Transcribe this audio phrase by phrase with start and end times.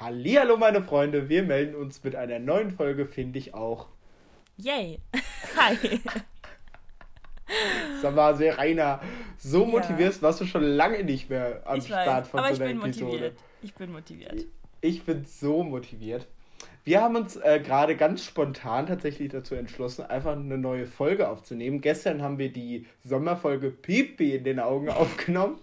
[0.00, 3.88] Hallihallo meine Freunde, wir melden uns mit einer neuen Folge, finde ich auch.
[4.56, 5.00] Yay.
[5.56, 6.00] Hi.
[8.00, 9.00] Sag mal, Serena,
[9.38, 12.62] so motivierst, warst du schon lange nicht mehr am ich Start weiß, von aber so
[12.62, 13.06] einer ich bin Episode.
[13.10, 13.38] Motiviert.
[13.60, 14.46] Ich bin motiviert.
[14.82, 16.28] Ich bin so motiviert.
[16.84, 21.80] Wir haben uns äh, gerade ganz spontan tatsächlich dazu entschlossen, einfach eine neue Folge aufzunehmen.
[21.80, 25.58] Gestern haben wir die Sommerfolge Pipi in den Augen aufgenommen.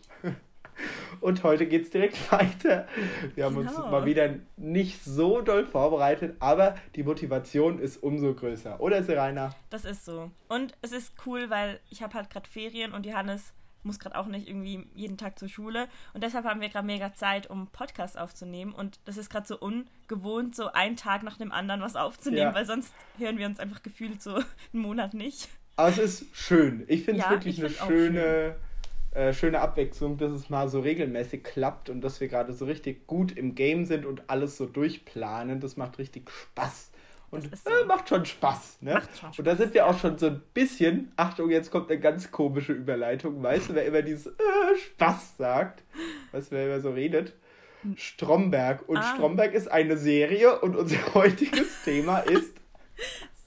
[1.22, 2.88] Und heute geht es direkt weiter.
[3.36, 3.70] Wir haben genau.
[3.70, 8.80] uns mal wieder nicht so doll vorbereitet, aber die Motivation ist umso größer.
[8.80, 9.56] Oder Serena?
[9.70, 10.32] Das ist so.
[10.48, 13.54] Und es ist cool, weil ich habe halt gerade Ferien und Johannes
[13.86, 15.88] muss gerade auch nicht irgendwie jeden Tag zur Schule.
[16.14, 18.74] Und deshalb haben wir gerade mega Zeit, um Podcasts aufzunehmen.
[18.74, 22.56] Und das ist gerade so ungewohnt, so einen Tag nach dem anderen was aufzunehmen, ja.
[22.56, 24.36] weil sonst hören wir uns einfach gefühlt so
[24.74, 25.50] einen Monat nicht.
[25.78, 26.84] Aber es ist schön.
[26.88, 28.56] Ich finde es ja, wirklich eine schöne
[29.16, 33.08] äh, schöne Abwechslung, dass es mal so regelmäßig klappt und dass wir gerade so richtig
[33.08, 35.62] gut im Game sind und alles so durchplanen.
[35.62, 36.92] Das macht richtig Spaß.
[37.32, 37.70] Und so.
[37.70, 38.82] äh, macht schon Spaß.
[38.82, 38.96] Ne?
[38.96, 39.40] Macht schon Spaß.
[39.40, 42.74] Und da sind wir auch schon so ein bisschen, Achtung, jetzt kommt eine ganz komische
[42.74, 43.42] Überleitung.
[43.42, 45.84] Weißt du, wer immer dieses äh, Spaß sagt?
[46.34, 47.34] Weißt du, wer immer so redet?
[47.84, 47.96] Hm.
[47.96, 48.88] Stromberg.
[48.90, 49.14] Und ah.
[49.16, 52.54] Stromberg ist eine Serie und unser heutiges Thema ist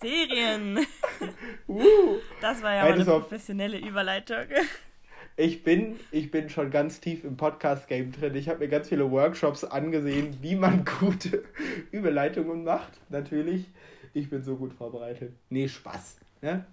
[0.00, 0.78] Serien.
[1.68, 4.46] uh, das war ja eine professionelle Überleitung
[5.38, 8.34] ich bin, ich bin schon ganz tief im Podcast-Game drin.
[8.34, 11.44] Ich habe mir ganz viele Workshops angesehen, wie man gute
[11.92, 12.90] Überleitungen macht.
[13.08, 13.66] Natürlich,
[14.14, 15.32] ich bin so gut vorbereitet.
[15.48, 16.18] Nee, Spaß.
[16.42, 16.64] Ne?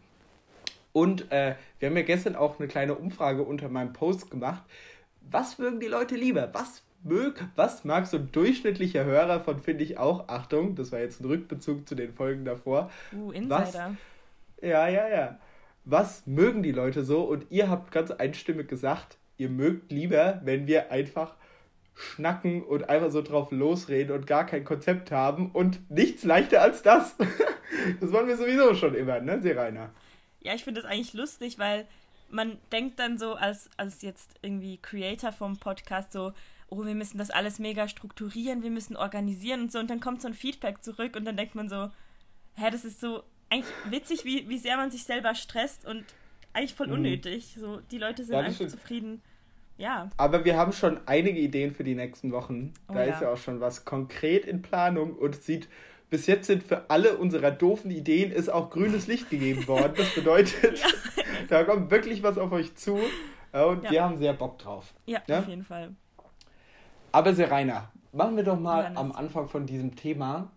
[0.93, 4.63] Und äh, wir haben ja gestern auch eine kleine Umfrage unter meinem Post gemacht.
[5.29, 6.49] Was mögen die Leute lieber?
[6.53, 11.01] Was mög, was mag so ein durchschnittlicher Hörer von, finde ich auch, Achtung, das war
[11.01, 12.89] jetzt ein Rückbezug zu den Folgen davor.
[13.13, 13.59] Uh, Insider.
[13.59, 13.77] Was,
[14.63, 15.39] ja, ja, ja
[15.85, 17.21] was mögen die Leute so?
[17.21, 21.35] Und ihr habt ganz einstimmig gesagt, ihr mögt lieber, wenn wir einfach
[21.93, 26.81] schnacken und einfach so drauf losreden und gar kein Konzept haben und nichts leichter als
[26.81, 27.15] das.
[28.01, 29.91] das wollen wir sowieso schon immer, ne, Serena?
[30.41, 31.87] Ja, ich finde das eigentlich lustig, weil
[32.29, 36.33] man denkt dann so als, als jetzt irgendwie Creator vom Podcast so,
[36.69, 40.21] oh, wir müssen das alles mega strukturieren, wir müssen organisieren und so und dann kommt
[40.21, 41.89] so ein Feedback zurück und dann denkt man so,
[42.55, 46.03] hä, das ist so eigentlich witzig, wie, wie sehr man sich selber stresst und
[46.53, 46.93] eigentlich voll mhm.
[46.93, 47.55] unnötig.
[47.57, 48.71] So, die Leute sind ja, einfach stimmt.
[48.71, 49.21] zufrieden.
[49.77, 50.09] Ja.
[50.17, 52.73] Aber wir haben schon einige Ideen für die nächsten Wochen.
[52.87, 53.13] Oh, da ja.
[53.13, 55.67] ist ja auch schon was konkret in Planung und sieht,
[56.09, 59.93] bis jetzt sind für alle unserer doofen Ideen ist auch grünes Licht gegeben worden.
[59.97, 60.87] Das bedeutet, ja.
[61.49, 62.99] da kommt wirklich was auf euch zu
[63.51, 64.93] und wir haben sehr Bock drauf.
[65.05, 65.39] Ja, ja?
[65.39, 65.95] auf jeden Fall.
[67.11, 70.51] Aber Serena, machen wir doch mal am Anfang von diesem Thema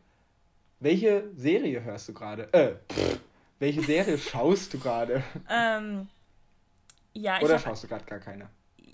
[0.80, 2.52] welche Serie hörst du gerade?
[2.52, 3.20] Äh, pff,
[3.58, 5.22] welche Serie schaust du gerade?
[5.50, 6.08] Ähm,
[7.12, 8.48] ja, Oder schaust du gerade gar keine?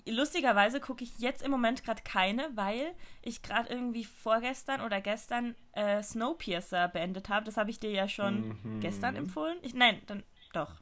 [0.07, 5.55] Lustigerweise gucke ich jetzt im Moment gerade keine, weil ich gerade irgendwie vorgestern oder gestern
[5.73, 7.45] äh, Snowpiercer beendet habe.
[7.45, 8.79] Das habe ich dir ja schon mhm.
[8.81, 9.57] gestern empfohlen.
[9.63, 10.75] Ich, nein, dann doch.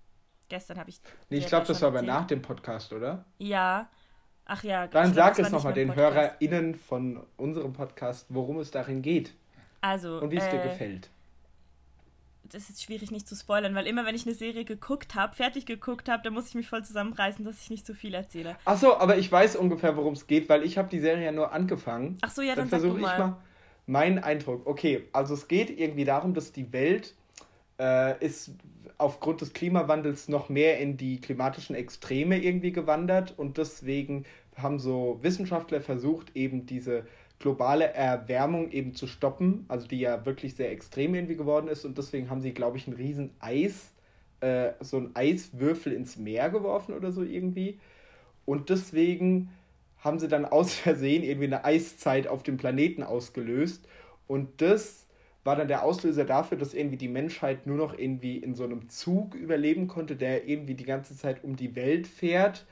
[0.50, 1.00] Gestern habe ich.
[1.30, 3.26] Nee, ich glaube, das war aber nach dem Podcast, oder?
[3.38, 3.90] Ja.
[4.46, 4.88] Ach ja.
[4.88, 9.34] Dann sag es nochmal den HörerInnen von unserem Podcast, worum es darin geht.
[9.84, 10.22] Also.
[10.22, 11.10] Und wie es äh, dir gefällt.
[12.44, 15.66] Das ist schwierig nicht zu spoilern, weil immer wenn ich eine Serie geguckt habe, fertig
[15.66, 18.56] geguckt habe, dann muss ich mich voll zusammenreißen, dass ich nicht zu viel erzähle.
[18.64, 21.32] Ach so, aber ich weiß ungefähr, worum es geht, weil ich habe die Serie ja
[21.32, 22.18] nur angefangen.
[22.22, 23.38] Ach so, ja, dann, dann versuche ich mal
[23.86, 24.66] meinen Eindruck.
[24.68, 27.16] Okay, also es geht irgendwie darum, dass die Welt
[27.80, 28.52] äh, ist
[28.98, 35.20] aufgrund des Klimawandels noch mehr in die klimatischen Extreme irgendwie gewandert und deswegen haben so
[35.22, 37.06] Wissenschaftler versucht, eben diese
[37.40, 41.86] globale Erwärmung eben zu stoppen, also die ja wirklich sehr extrem irgendwie geworden ist.
[41.86, 43.94] Und deswegen haben sie, glaube ich, ein riesen Eis,
[44.40, 47.80] äh, so ein Eiswürfel ins Meer geworfen oder so irgendwie.
[48.46, 49.50] Und deswegen
[50.00, 53.88] haben sie dann aus Versehen irgendwie eine Eiszeit auf dem Planeten ausgelöst.
[54.28, 55.08] Und das
[55.44, 58.90] war dann der Auslöser dafür, dass irgendwie die Menschheit nur noch irgendwie in so einem
[58.90, 62.66] Zug überleben konnte, der irgendwie die ganze Zeit um die Welt fährt.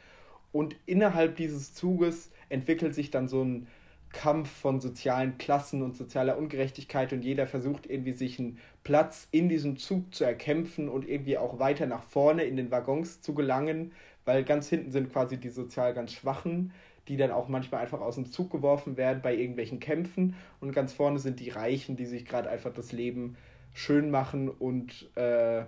[0.52, 3.68] Und innerhalb dieses Zuges entwickelt sich dann so ein
[4.14, 9.50] Kampf von sozialen Klassen und sozialer Ungerechtigkeit und jeder versucht irgendwie sich einen Platz in
[9.50, 13.92] diesem Zug zu erkämpfen und irgendwie auch weiter nach vorne in den Waggons zu gelangen,
[14.26, 16.72] weil ganz hinten sind quasi die sozial ganz Schwachen,
[17.08, 20.36] die dann auch manchmal einfach aus dem Zug geworfen werden bei irgendwelchen Kämpfen.
[20.60, 23.36] Und ganz vorne sind die Reichen, die sich gerade einfach das Leben
[23.74, 25.64] schön machen und äh,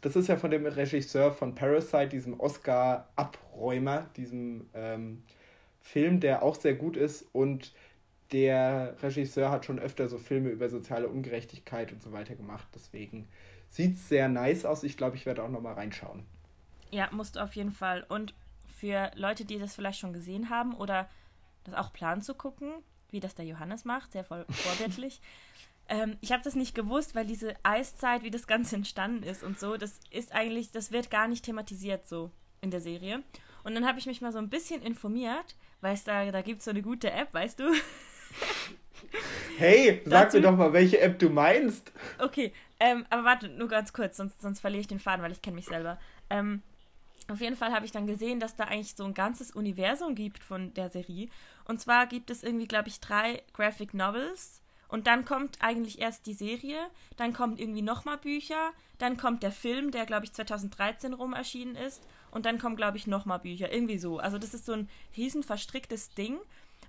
[0.00, 5.22] das ist ja von dem Regisseur von Parasite, diesem Oscar-Abräumer, diesem ähm,
[5.80, 7.26] Film, der auch sehr gut ist.
[7.32, 7.72] Und
[8.32, 12.66] der Regisseur hat schon öfter so Filme über soziale Ungerechtigkeit und so weiter gemacht.
[12.74, 13.28] Deswegen
[13.70, 14.82] sieht es sehr nice aus.
[14.82, 16.24] Ich glaube, ich werde auch nochmal reinschauen.
[16.90, 18.04] Ja, musst du auf jeden Fall.
[18.08, 18.34] Und
[18.76, 21.08] für Leute, die das vielleicht schon gesehen haben oder
[21.64, 22.72] das auch planen zu gucken,
[23.10, 25.20] wie das der Johannes macht, sehr voll vorbildlich.
[25.88, 29.58] ähm, ich habe das nicht gewusst, weil diese Eiszeit, wie das Ganze entstanden ist und
[29.58, 33.22] so, das ist eigentlich, das wird gar nicht thematisiert so in der Serie.
[33.64, 36.60] Und dann habe ich mich mal so ein bisschen informiert, weil es da, da gibt
[36.60, 37.72] es so eine gute App, weißt du?
[39.58, 41.92] Hey, sag Dazu, mir doch mal, welche App du meinst.
[42.18, 45.42] Okay, ähm, aber warte, nur ganz kurz, sonst, sonst verliere ich den Faden, weil ich
[45.42, 45.98] kenne mich selber.
[46.30, 46.62] Ähm,
[47.28, 50.42] auf jeden Fall habe ich dann gesehen, dass da eigentlich so ein ganzes Universum gibt
[50.42, 51.28] von der Serie.
[51.66, 54.62] Und zwar gibt es irgendwie, glaube ich, drei Graphic Novels.
[54.88, 56.78] Und dann kommt eigentlich erst die Serie,
[57.18, 61.76] dann kommen irgendwie nochmal Bücher, dann kommt der Film, der, glaube ich, 2013 rum erschienen
[61.76, 62.02] ist.
[62.30, 63.70] Und dann kommen, glaube ich, nochmal Bücher.
[63.70, 64.18] Irgendwie so.
[64.18, 66.38] Also das ist so ein riesen verstricktes Ding.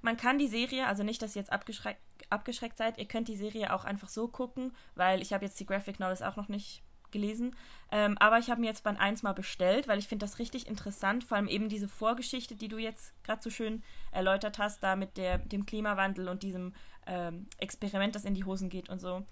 [0.02, 3.36] Man kann die Serie, also nicht, dass ihr jetzt abgeschreckt, abgeschreckt seid, ihr könnt die
[3.36, 6.84] Serie auch einfach so gucken, weil ich habe jetzt die Graphic Novels auch noch nicht
[7.12, 7.56] gelesen.
[7.92, 10.68] Ähm, aber ich habe mir jetzt Band 1 mal bestellt, weil ich finde das richtig
[10.68, 14.96] interessant, vor allem eben diese Vorgeschichte, die du jetzt gerade so schön erläutert hast, da
[14.96, 16.74] mit der, dem Klimawandel und diesem
[17.08, 19.26] ähm, Experiment, das in die Hosen geht und so.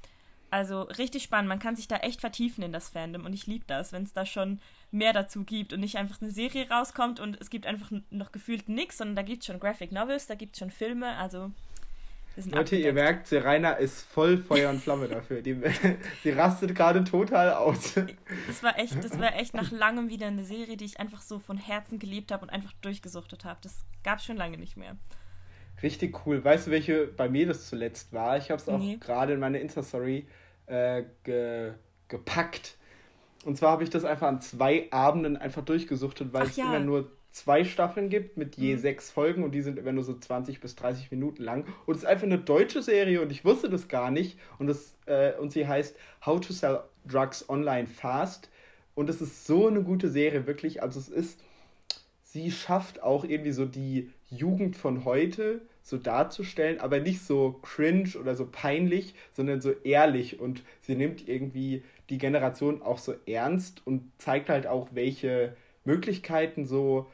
[0.50, 1.50] Also richtig spannend.
[1.50, 4.13] Man kann sich da echt vertiefen in das Fandom und ich liebe das, wenn es
[4.13, 4.60] da schon
[4.92, 8.69] mehr dazu gibt und nicht einfach eine Serie rauskommt und es gibt einfach noch gefühlt
[8.69, 11.51] nichts, sondern da gibt es schon Graphic Novels, da gibt es schon Filme, also
[12.38, 12.86] Leute, abgedeckt.
[12.86, 15.42] ihr merkt, Serena ist voll Feuer und Flamme dafür.
[15.42, 15.60] Die,
[16.24, 17.95] sie rastet gerade total aus.
[18.45, 21.39] Das war echt, das war echt nach langem wieder eine Serie, die ich einfach so
[21.39, 23.60] von Herzen geliebt habe und einfach durchgesuchtet habe.
[23.63, 24.95] Das gab es schon lange nicht mehr.
[25.81, 26.44] Richtig cool.
[26.44, 28.38] Weißt du, welche bei mir das zuletzt war?
[28.38, 28.98] Ich habe es auch nee.
[29.00, 30.28] gerade in meine Insta-Story
[30.68, 31.74] äh, ge
[32.07, 32.76] gepackt.
[33.48, 36.66] Und zwar habe ich das einfach an zwei Abenden einfach durchgesuchtet, weil Ach, es ja.
[36.66, 38.80] immer nur zwei Staffeln gibt mit je mhm.
[38.80, 41.66] sechs Folgen und die sind immer nur so 20 bis 30 Minuten lang.
[41.86, 44.38] Und es ist einfach eine deutsche Serie und ich wusste das gar nicht.
[44.60, 45.96] Und, das, äh, und sie heißt
[46.26, 48.50] How to Sell Drugs Online Fast.
[48.96, 50.84] Und es ist so eine gute Serie, wirklich.
[50.84, 51.40] Also es ist,
[52.24, 58.10] sie schafft auch irgendwie so die Jugend von heute so darzustellen, aber nicht so cringe
[58.20, 60.42] oder so peinlich, sondern so ehrlich.
[60.42, 66.65] Und sie nimmt irgendwie die Generation auch so ernst und zeigt halt auch, welche Möglichkeiten
[66.65, 67.07] so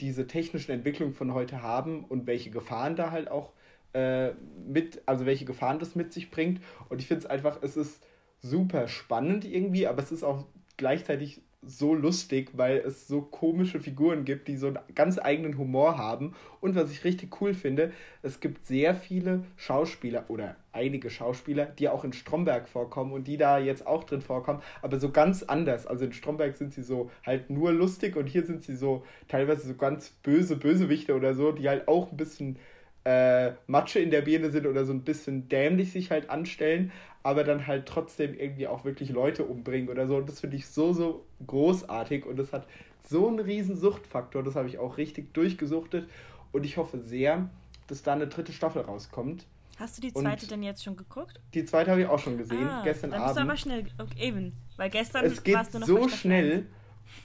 [0.00, 3.52] diese technischen Entwicklungen von heute haben und welche Gefahren da halt auch
[3.92, 4.32] äh,
[4.66, 6.60] mit, also welche Gefahren das mit sich bringt.
[6.88, 8.04] Und ich finde es einfach, es ist
[8.40, 10.46] super spannend irgendwie, aber es ist auch
[10.76, 15.98] gleichzeitig so lustig, weil es so komische Figuren gibt, die so einen ganz eigenen Humor
[15.98, 16.34] haben.
[16.60, 17.92] Und was ich richtig cool finde,
[18.22, 23.36] es gibt sehr viele Schauspieler oder einige Schauspieler, die auch in Stromberg vorkommen und die
[23.36, 25.86] da jetzt auch drin vorkommen, aber so ganz anders.
[25.86, 29.66] Also in Stromberg sind sie so halt nur lustig und hier sind sie so teilweise
[29.66, 32.58] so ganz böse Bösewichte oder so, die halt auch ein bisschen
[33.06, 36.90] äh, Matsche in der Birne sind oder so ein bisschen dämlich sich halt anstellen,
[37.26, 40.16] aber dann halt trotzdem irgendwie auch wirklich Leute umbringen oder so.
[40.16, 42.68] Und das finde ich so, so großartig und das hat
[43.02, 44.44] so einen riesen Suchtfaktor.
[44.44, 46.08] Das habe ich auch richtig durchgesuchtet
[46.52, 47.50] und ich hoffe sehr,
[47.88, 49.44] dass da eine dritte Staffel rauskommt.
[49.76, 51.40] Hast du die zweite und denn jetzt schon geguckt?
[51.52, 53.38] Die zweite habe ich auch schon gesehen, ah, gestern dann bist Abend.
[53.38, 56.66] Du aber schnell, okay, eben, weil gestern es geht warst du noch so schnell.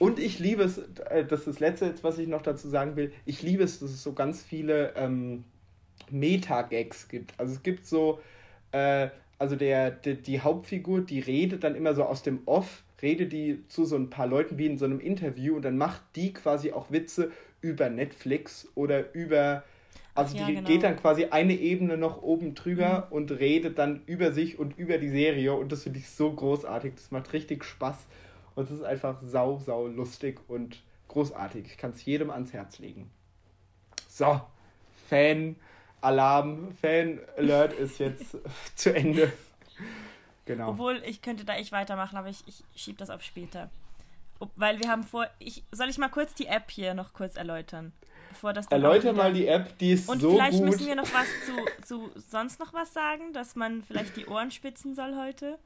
[0.00, 3.12] Und ich liebe es, äh, das ist das Letzte, was ich noch dazu sagen will,
[3.24, 5.44] ich liebe es, dass es so ganz viele ähm,
[6.10, 7.38] Meta-Gags gibt.
[7.38, 8.20] Also es gibt so,
[8.72, 9.08] äh,
[9.42, 13.66] also der, der, die Hauptfigur, die redet dann immer so aus dem Off, redet die
[13.66, 16.70] zu so ein paar Leuten wie in so einem Interview und dann macht die quasi
[16.70, 19.64] auch Witze über Netflix oder über,
[20.14, 20.68] also ja, die genau.
[20.68, 23.16] geht dann quasi eine Ebene noch oben drüber mhm.
[23.16, 26.94] und redet dann über sich und über die Serie und das finde ich so großartig,
[26.94, 27.96] das macht richtig Spaß
[28.54, 31.66] und es ist einfach sau, sau lustig und großartig.
[31.66, 33.10] Ich kann es jedem ans Herz legen.
[34.08, 34.40] So,
[35.08, 35.56] Fan
[36.02, 38.36] Alarm, Fan-Alert ist jetzt
[38.74, 39.32] zu Ende.
[40.44, 40.70] Genau.
[40.70, 43.70] Obwohl, ich könnte da echt weitermachen, aber ich, ich schiebe das auf später.
[44.56, 45.28] Weil wir haben vor.
[45.38, 47.92] Ich, soll ich mal kurz die App hier noch kurz erläutern?
[48.30, 50.38] Bevor das Erläuter mal die App, die ist Und so gut.
[50.38, 54.16] Und vielleicht müssen wir noch was zu, zu sonst noch was sagen, dass man vielleicht
[54.16, 55.58] die Ohren spitzen soll heute.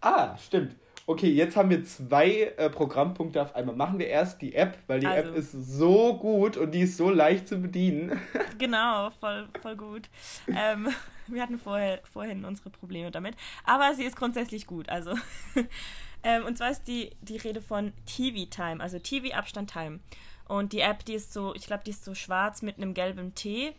[0.00, 0.74] Ah, stimmt.
[1.06, 3.76] Okay, jetzt haben wir zwei äh, Programmpunkte auf einmal.
[3.76, 5.30] Machen wir erst die App, weil die also.
[5.30, 8.20] App ist so gut und die ist so leicht zu bedienen.
[8.56, 10.08] Genau, voll, voll gut.
[10.46, 10.88] Ähm,
[11.26, 13.34] wir hatten vorher, vorhin unsere Probleme damit,
[13.64, 14.88] aber sie ist grundsätzlich gut.
[14.88, 15.14] Also,
[16.22, 19.98] ähm, und zwar ist die, die Rede von TV Time, also TV Abstand Time.
[20.46, 23.34] Und die App, die ist so, ich glaube, die ist so schwarz mit einem gelben
[23.34, 23.74] T,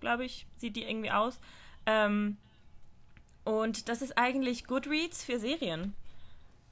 [0.00, 1.40] glaube ich, sieht die irgendwie aus.
[1.84, 2.36] Ähm,
[3.44, 5.94] und das ist eigentlich Goodreads für Serien.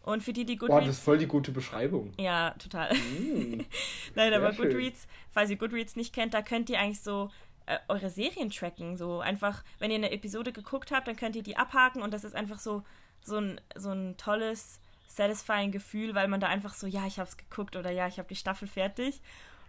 [0.03, 0.81] Und für die, die Goodreads.
[0.81, 2.13] Boah, das ist voll die gute Beschreibung.
[2.19, 2.95] Ja, total.
[2.95, 3.65] Mm,
[4.15, 4.71] Nein, aber schön.
[4.71, 7.31] Goodreads, falls ihr Goodreads nicht kennt, da könnt ihr eigentlich so
[7.67, 8.97] äh, eure Serien tracken.
[8.97, 12.25] So einfach, wenn ihr eine Episode geguckt habt, dann könnt ihr die abhaken und das
[12.25, 12.83] ist einfach so,
[13.23, 17.37] so, ein, so ein tolles, satisfying Gefühl, weil man da einfach so, ja, ich hab's
[17.37, 19.21] geguckt oder ja, ich habe die Staffel fertig.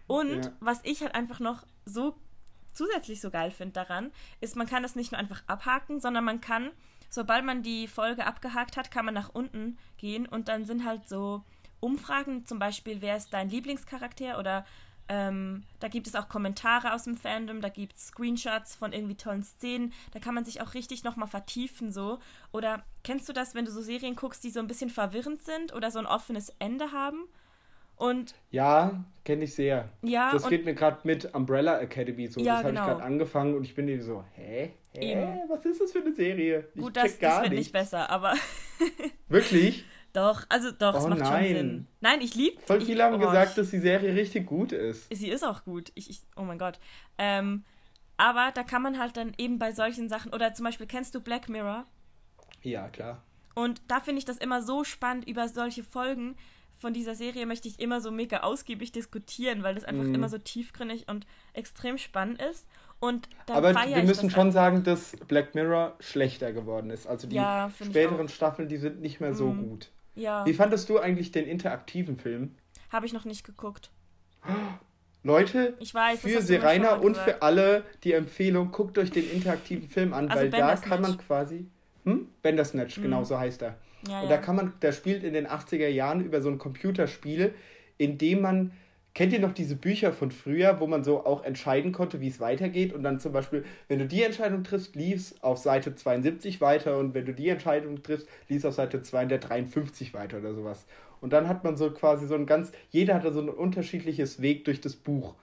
[0.08, 0.52] Und ja.
[0.60, 2.16] was ich halt einfach noch so
[2.74, 6.42] zusätzlich so geil finde daran, ist, man kann das nicht nur einfach abhaken, sondern man
[6.42, 6.72] kann,
[7.12, 11.08] sobald man die Folge abgehakt hat, kann man nach unten gehen und dann sind halt
[11.08, 11.44] so
[11.80, 14.66] Umfragen, zum Beispiel, wer ist dein Lieblingscharakter oder
[15.10, 19.16] ähm, da gibt es auch Kommentare aus dem Fandom, da gibt es Screenshots von irgendwie
[19.16, 22.20] tollen Szenen, da kann man sich auch richtig nochmal vertiefen so.
[22.54, 25.74] Oder kennst du das, wenn du so Serien guckst, die so ein bisschen verwirrend sind
[25.74, 27.28] oder so ein offenes Ende haben?
[28.02, 29.88] Und ja, kenne ich sehr.
[30.02, 32.40] Ja, das geht mir gerade mit Umbrella Academy so.
[32.40, 32.82] Ja, das habe genau.
[32.82, 34.72] ich gerade angefangen und ich bin eben so, hä?
[34.94, 35.12] Hä?
[35.12, 35.40] Eben.
[35.48, 36.68] Was ist das für eine Serie?
[36.74, 37.72] Ich gut, das, das wird nicht.
[37.72, 38.34] besser, aber
[39.30, 39.86] Wirklich?
[40.14, 41.56] doch, also doch, es Oh macht schon nein.
[41.56, 41.88] Sinn.
[42.00, 45.06] Nein, ich liebe Voll viele haben oh, gesagt, dass die Serie richtig gut ist.
[45.16, 45.92] Sie ist auch gut.
[45.94, 46.80] Ich, ich, oh mein Gott.
[47.20, 47.66] Ähm,
[48.18, 51.22] aber da kann man halt dann eben bei solchen Sachen, oder zum Beispiel, kennst du
[51.22, 51.86] Black Mirror?
[52.64, 53.22] Ja, klar.
[53.54, 56.36] Und da finde ich das immer so spannend, über solche Folgen
[56.82, 60.16] von dieser Serie möchte ich immer so mega ausgiebig diskutieren, weil das einfach Mhm.
[60.16, 62.66] immer so tiefgründig und extrem spannend ist.
[63.00, 64.54] Und Aber wir müssen schon einfach.
[64.54, 67.06] sagen, dass Black Mirror schlechter geworden ist.
[67.08, 68.28] Also die Ja, späteren.
[68.30, 69.70] Staffeln, die sind nicht mehr so Mhm.
[69.70, 69.92] gut.
[70.16, 72.56] Ja, Wie fandest du eigentlich den interaktiven Film?
[72.92, 73.90] habe ich noch nicht geguckt.
[75.24, 77.30] Leute, Ich weiß, für Serena und gesagt.
[77.30, 81.18] für alle die Empfehlung, guckt euch den interaktiven Film an, Also weil da kann man
[81.20, 81.68] quasi.
[82.06, 82.28] Hm?
[82.42, 83.02] Bandersnatch, Mhm.
[83.04, 83.78] genau so heißt er.
[84.08, 87.54] Ja, Und da kann man, der spielt in den 80er Jahren über so ein Computerspiel,
[87.98, 88.72] in dem man,
[89.14, 92.40] kennt ihr noch diese Bücher von früher, wo man so auch entscheiden konnte, wie es
[92.40, 92.94] weitergeht?
[92.94, 97.14] Und dann zum Beispiel, wenn du die Entscheidung triffst, lief auf Seite 72 weiter und
[97.14, 100.86] wenn du die Entscheidung triffst, lief auf Seite 253 weiter oder sowas.
[101.20, 104.66] Und dann hat man so quasi so ein ganz, jeder hatte so ein unterschiedliches Weg
[104.66, 105.36] durch das Buch.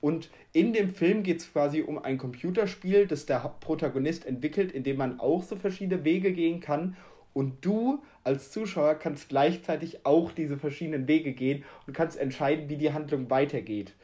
[0.00, 4.82] Und in dem Film geht es quasi um ein Computerspiel, das der Protagonist entwickelt, in
[4.82, 6.96] dem man auch so verschiedene Wege gehen kann.
[7.32, 12.76] Und du als Zuschauer kannst gleichzeitig auch diese verschiedenen Wege gehen und kannst entscheiden, wie
[12.76, 13.94] die Handlung weitergeht.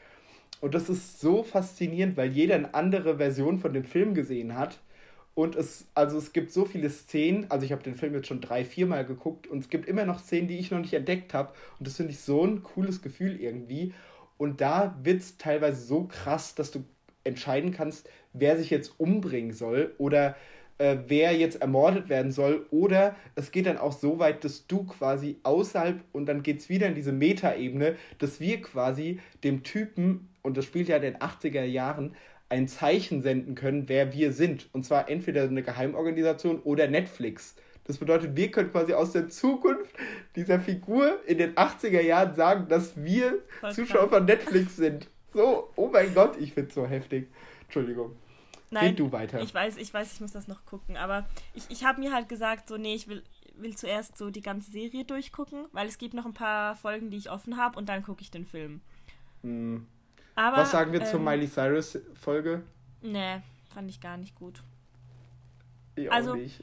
[0.60, 4.78] Und das ist so faszinierend, weil jeder eine andere Version von dem Film gesehen hat.
[5.34, 8.40] Und es, also es gibt so viele Szenen, also ich habe den Film jetzt schon
[8.40, 11.52] drei, viermal geguckt und es gibt immer noch Szenen, die ich noch nicht entdeckt habe.
[11.78, 13.92] Und das finde ich so ein cooles Gefühl irgendwie.
[14.38, 16.84] Und da wird es teilweise so krass, dass du
[17.24, 20.36] entscheiden kannst, wer sich jetzt umbringen soll oder
[20.78, 22.66] äh, wer jetzt ermordet werden soll.
[22.70, 26.68] Oder es geht dann auch so weit, dass du quasi außerhalb und dann geht es
[26.68, 31.16] wieder in diese Metaebene, dass wir quasi dem Typen, und das spielt ja in den
[31.16, 32.14] 80er Jahren,
[32.48, 34.68] ein Zeichen senden können, wer wir sind.
[34.72, 37.56] Und zwar entweder eine Geheimorganisation oder Netflix.
[37.84, 39.94] Das bedeutet, wir können quasi aus der Zukunft
[40.34, 44.18] dieser Figur in den 80er Jahren sagen, dass wir Voll Zuschauer krass.
[44.18, 45.08] von Netflix sind.
[45.32, 47.28] So, oh mein Gott, ich find's so heftig.
[47.64, 48.12] Entschuldigung.
[48.70, 49.40] Nein, Red du weiter.
[49.40, 52.28] Ich weiß, ich weiß, ich muss das noch gucken, aber ich, ich habe mir halt
[52.28, 53.22] gesagt, so, nee, ich will,
[53.54, 57.16] will zuerst so die ganze Serie durchgucken, weil es gibt noch ein paar Folgen, die
[57.16, 58.80] ich offen habe und dann gucke ich den Film.
[59.42, 59.86] Hm.
[60.34, 62.62] Aber, Was sagen wir zur ähm, Miley Cyrus Folge?
[63.02, 63.40] Nee,
[63.72, 64.62] fand ich gar nicht gut.
[65.94, 66.62] Ich also- nicht.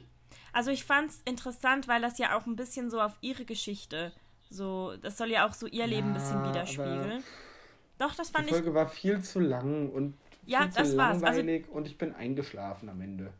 [0.52, 4.12] Also ich fand's interessant, weil das ja auch ein bisschen so auf ihre Geschichte,
[4.50, 7.24] so, das soll ja auch so ihr Leben ein bisschen widerspiegeln.
[7.98, 10.14] Doch, das Die fand ich Folge war viel zu lang und
[10.46, 11.22] Ja, viel das zu war's.
[11.22, 13.32] Also- langweilig und ich bin eingeschlafen am Ende.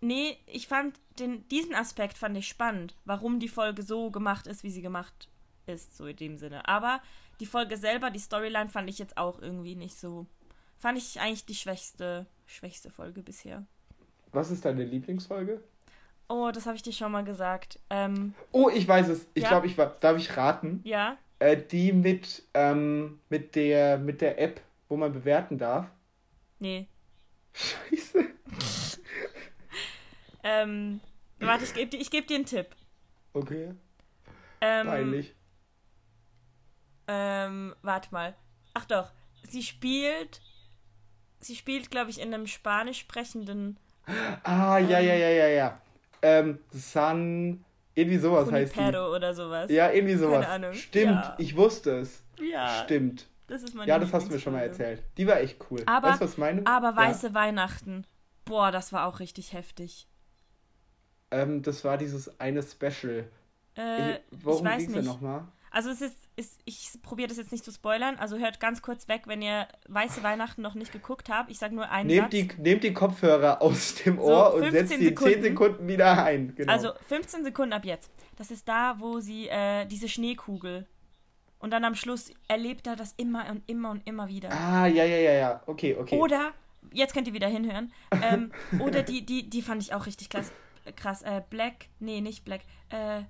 [0.00, 4.62] Nee, ich fand den, diesen Aspekt fand ich spannend, warum die Folge so gemacht ist,
[4.62, 5.28] wie sie gemacht
[5.66, 6.68] ist, so in dem Sinne.
[6.68, 7.00] Aber
[7.40, 10.26] die Folge selber, die Storyline fand ich jetzt auch irgendwie nicht so.
[10.76, 13.64] Fand ich eigentlich die schwächste, schwächste Folge bisher.
[14.32, 15.60] Was ist deine Lieblingsfolge?
[16.28, 17.80] Oh, das habe ich dir schon mal gesagt.
[17.90, 19.26] Ähm, Oh, ich weiß es.
[19.34, 19.48] Ich Ja?
[19.48, 19.96] glaube, ich war.
[20.00, 20.80] Darf ich raten?
[20.84, 25.86] ja, Äh, die mit, ähm, mit, der, mit der App, wo man bewerten darf.
[26.58, 26.88] Nee.
[27.54, 28.24] Scheiße.
[30.44, 31.00] Ähm,
[31.40, 32.68] warte, ich gebe dir, ich geb dir einen Tipp.
[33.34, 33.74] Okay.
[34.60, 35.34] Ähm, Peinlich.
[37.06, 38.36] Ähm, warte mal.
[38.72, 39.10] Ach doch,
[39.48, 40.40] sie spielt.
[41.40, 43.78] Sie spielt, glaube ich, in einem spanisch sprechenden
[44.42, 45.80] Ah, ja, ja, ja, ja, ja.
[46.22, 47.64] Ähm, San.
[47.94, 48.80] Irgendwie sowas heißt die.
[48.80, 49.70] Junipero oder sowas.
[49.70, 50.42] Ja, irgendwie sowas.
[50.46, 50.72] Keine Ahnung.
[50.74, 51.34] Stimmt, Ja.
[51.38, 52.22] ich wusste es.
[52.40, 53.28] Ja, Stimmt.
[53.48, 55.02] Das ist meine Ja, das hast du mir schon mal erzählt.
[55.16, 55.82] Die war echt cool.
[55.86, 56.64] Aber- weißt du, was meine?
[56.66, 56.96] Aber Ja.
[56.96, 58.06] Weiße Weihnachten.
[58.44, 60.06] Boah, das war auch richtig heftig.
[61.30, 63.28] Ähm, das war dieses eine Special.
[63.76, 65.12] Äh, ich, worum ich weiß ging's denn nicht.
[65.12, 65.46] nochmal?
[65.70, 69.06] Also es ist, ist ich probiere das jetzt nicht zu spoilern, also hört ganz kurz
[69.06, 71.50] weg, wenn ihr Weiße Weihnachten noch nicht geguckt habt.
[71.50, 72.54] Ich sage nur einen Nehmt Satz.
[72.56, 75.42] die, nehmt die Kopfhörer aus dem Ohr und 15 setzt die in 10 Sekunden.
[75.42, 76.54] Sekunden wieder ein.
[76.54, 76.72] Genau.
[76.72, 78.10] Also 15 Sekunden ab jetzt.
[78.36, 80.86] Das ist da, wo sie äh, diese Schneekugel
[81.58, 84.50] und dann am Schluss erlebt er das immer und immer und immer wieder.
[84.52, 85.62] ah, ja, ja, ja, ja.
[85.66, 86.16] Okay, okay.
[86.16, 86.52] Oder,
[86.92, 90.52] jetzt könnt ihr wieder hinhören, ähm, oder die, die, die fand ich auch richtig krass.
[90.96, 91.22] krass.
[91.22, 92.60] Äh, Black, nee, nicht Black.
[92.90, 93.22] Äh,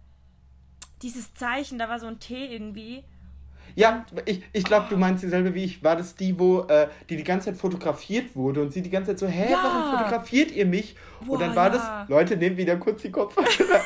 [1.02, 3.04] dieses Zeichen, da war so ein T irgendwie.
[3.74, 5.84] Ja, ich, ich glaube, du meinst dieselbe wie ich.
[5.84, 9.12] War das die, wo äh, die die ganze Zeit fotografiert wurde und sie die ganze
[9.12, 9.58] Zeit so, hä, ja.
[9.62, 10.96] warum fotografiert ihr mich?
[11.20, 12.00] Boah, und dann war ja.
[12.00, 13.46] das, Leute, nehmt wieder kurz die Kopfhörer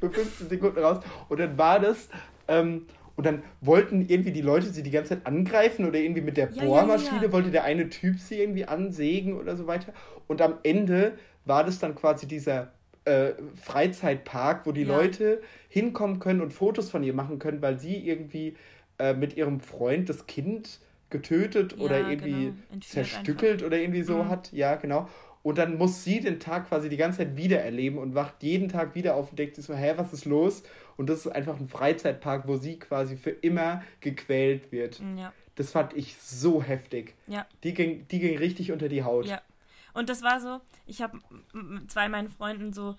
[0.00, 1.04] für 15 Sekunden raus.
[1.28, 2.08] Und dann war das,
[2.48, 6.36] ähm, und dann wollten irgendwie die Leute sie die ganze Zeit angreifen oder irgendwie mit
[6.36, 9.92] der ja, Bohrmaschine ja, ja, wollte der eine Typ sie irgendwie ansägen oder so weiter.
[10.26, 11.12] Und am Ende
[11.44, 12.72] war das dann quasi dieser
[13.06, 17.96] äh, Freizeitpark, wo die Leute hinkommen können und Fotos von ihr machen können, weil sie
[17.96, 18.56] irgendwie
[18.98, 22.80] äh, mit ihrem Freund das Kind getötet oder irgendwie genau.
[22.82, 23.66] zerstückelt einfach.
[23.66, 24.28] oder irgendwie so mhm.
[24.28, 24.52] hat.
[24.52, 25.08] Ja, genau.
[25.42, 28.68] Und dann muss sie den Tag quasi die ganze Zeit wieder erleben und wacht jeden
[28.68, 30.64] Tag wieder auf und denkt sich so, hä, was ist los?
[30.96, 35.00] Und das ist einfach ein Freizeitpark, wo sie quasi für immer gequält wird.
[35.16, 35.32] Ja.
[35.54, 37.14] Das fand ich so heftig.
[37.26, 37.46] Ja.
[37.62, 39.26] Die ging, die ging richtig unter die Haut.
[39.26, 39.40] Ja.
[39.94, 41.18] Und das war so, ich habe
[41.88, 42.96] zwei meinen Freunden so,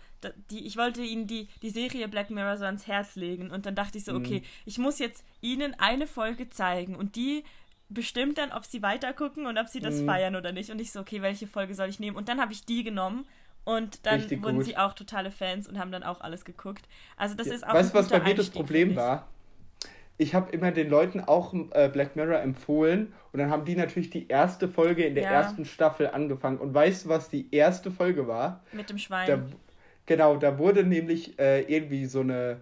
[0.49, 3.75] die, ich wollte ihnen die, die Serie Black Mirror so ans Herz legen und dann
[3.75, 4.25] dachte ich so, mhm.
[4.25, 7.43] okay, ich muss jetzt ihnen eine Folge zeigen und die
[7.87, 10.07] bestimmt dann, ob sie weitergucken und ob sie das mhm.
[10.07, 10.71] feiern oder nicht.
[10.71, 12.17] Und ich so, okay, welche Folge soll ich nehmen?
[12.17, 13.27] Und dann habe ich die genommen
[13.67, 14.65] und dann Richtig wurden gut.
[14.65, 16.87] sie auch totale Fans und haben dann auch alles geguckt.
[17.17, 17.55] Also das ja.
[17.55, 19.27] ist auch Weißt du, was bei mir das Problem war?
[20.17, 24.09] Ich habe immer den Leuten auch äh, Black Mirror empfohlen und dann haben die natürlich
[24.09, 25.31] die erste Folge in der ja.
[25.31, 26.59] ersten Staffel angefangen.
[26.59, 28.63] Und weißt du, was die erste Folge war?
[28.71, 29.27] Mit dem Schwein.
[29.27, 29.43] Da,
[30.05, 32.61] genau, da wurde nämlich äh, irgendwie so eine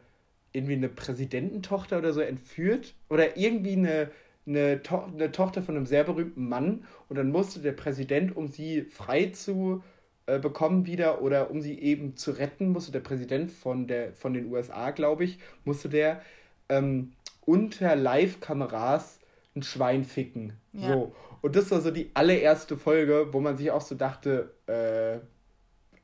[0.54, 4.10] irgendwie eine Präsidententochter oder so entführt oder irgendwie eine
[4.48, 8.48] eine, to eine Tochter von einem sehr berühmten Mann und dann musste der Präsident, um
[8.48, 9.95] sie frei zu äh,
[10.40, 14.52] bekommen wieder oder um sie eben zu retten, musste der Präsident von, der, von den
[14.52, 16.22] USA, glaube ich, musste der
[16.70, 17.14] ähm,
[17.46, 19.20] unter Live-Kameras
[19.56, 20.54] ein Schwein ficken.
[20.74, 20.88] Ja.
[20.88, 21.16] So.
[21.42, 25.20] Und das war so die allererste Folge, wo man sich auch so dachte, äh,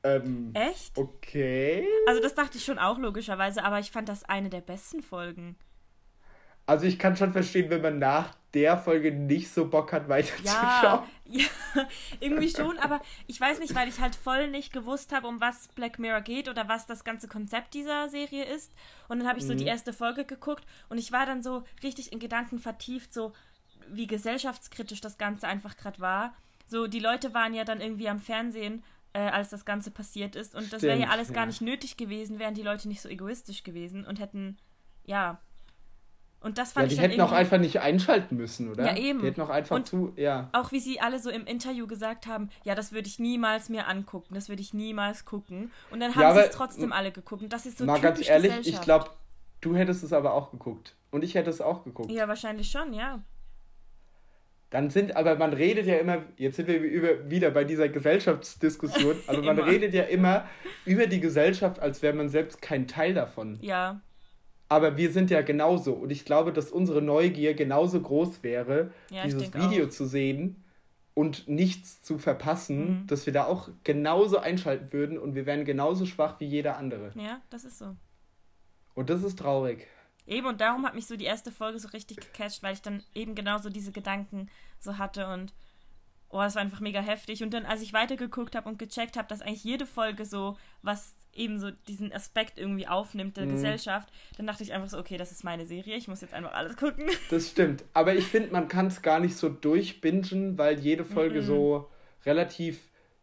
[0.04, 0.98] ähm, Echt?
[0.98, 1.88] Okay.
[2.08, 5.56] Also das dachte ich schon auch logischerweise, aber ich fand das eine der besten Folgen.
[6.66, 10.52] Also ich kann schon verstehen, wenn man nach der Folge nicht so Bock hat, weiterzuschauen.
[10.54, 11.46] Ja, ja,
[12.20, 15.70] irgendwie schon, aber ich weiß nicht, weil ich halt voll nicht gewusst habe, um was
[15.70, 18.74] Black Mirror geht oder was das ganze Konzept dieser Serie ist.
[19.08, 19.60] Und dann habe ich so mhm.
[19.60, 23.32] die erste Folge geguckt und ich war dann so richtig in Gedanken vertieft, so
[23.90, 26.34] wie gesellschaftskritisch das Ganze einfach gerade war.
[26.68, 30.56] So, die Leute waren ja dann irgendwie am Fernsehen, äh, als das Ganze passiert ist.
[30.56, 31.36] Und Stimmt, das wäre ja alles ja.
[31.36, 34.58] gar nicht nötig gewesen, wären die Leute nicht so egoistisch gewesen und hätten,
[35.06, 35.40] ja,
[36.42, 38.86] und das fand ja, die ich hätten auch einfach nicht einschalten müssen, oder?
[38.86, 39.20] Ja, eben.
[39.20, 40.50] Die hätten auch einfach und zu, ja.
[40.54, 43.88] Auch wie sie alle so im Interview gesagt haben, ja, das würde ich niemals mir
[43.88, 45.72] angucken, das würde ich niemals gucken.
[45.92, 47.44] Und dann haben ja, sie es trotzdem alle geguckt.
[47.44, 49.12] Und das ist so Mal ganz ehrlich, ich glaube,
[49.62, 50.96] du hättest es aber auch geguckt.
[51.12, 52.10] Und ich hätte es auch geguckt.
[52.10, 53.22] Ja, wahrscheinlich schon, ja.
[54.72, 59.18] Dann sind, aber man redet ja immer, jetzt sind wir über, wieder bei dieser Gesellschaftsdiskussion,
[59.28, 60.46] aber man redet ja immer
[60.86, 63.60] über die Gesellschaft, als wäre man selbst kein Teil davon.
[63.62, 64.02] Ja.
[64.72, 65.92] Aber wir sind ja genauso.
[65.92, 69.90] Und ich glaube, dass unsere Neugier genauso groß wäre, ja, dieses Video auch.
[69.90, 70.64] zu sehen
[71.14, 73.08] und nichts zu verpassen, mhm.
[73.08, 77.12] dass wir da auch genauso einschalten würden und wir wären genauso schwach wie jeder andere.
[77.16, 77.98] Ja, das ist so.
[78.94, 79.88] Und das ist traurig.
[80.26, 83.04] Eben, und darum hat mich so die erste Folge so richtig gecatcht, weil ich dann
[83.14, 84.48] eben genauso diese Gedanken
[84.80, 85.54] so hatte und
[86.30, 87.44] oh, es war einfach mega heftig.
[87.44, 91.14] Und dann, als ich weitergeguckt habe und gecheckt habe, dass eigentlich jede Folge so was
[91.34, 93.52] eben so diesen Aspekt irgendwie aufnimmt der mhm.
[93.52, 96.54] Gesellschaft, dann dachte ich einfach so, okay, das ist meine Serie, ich muss jetzt einfach
[96.54, 97.06] alles gucken.
[97.30, 97.84] Das stimmt.
[97.94, 101.46] Aber ich finde, man kann es gar nicht so durchbingen, weil jede Folge mhm.
[101.46, 101.90] so
[102.26, 102.80] relativ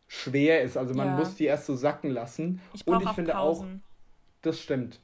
[0.07, 0.77] schwer ist.
[0.77, 1.17] Also man ja.
[1.17, 2.61] muss die erst so sacken lassen.
[2.73, 3.83] Ich und ich finde Pausen.
[3.83, 5.01] auch, das stimmt.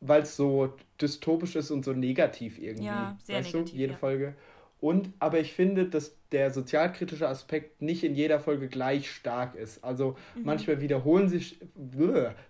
[0.00, 2.86] Weil es so dystopisch ist und so negativ irgendwie.
[2.86, 3.72] Ja, sehr weißt negativ.
[3.72, 3.78] Du?
[3.78, 3.98] Jede ja.
[3.98, 4.34] Folge.
[4.86, 9.82] Und, aber ich finde, dass der sozialkritische Aspekt nicht in jeder Folge gleich stark ist.
[9.82, 10.42] Also mhm.
[10.44, 11.58] manchmal wiederholen sich,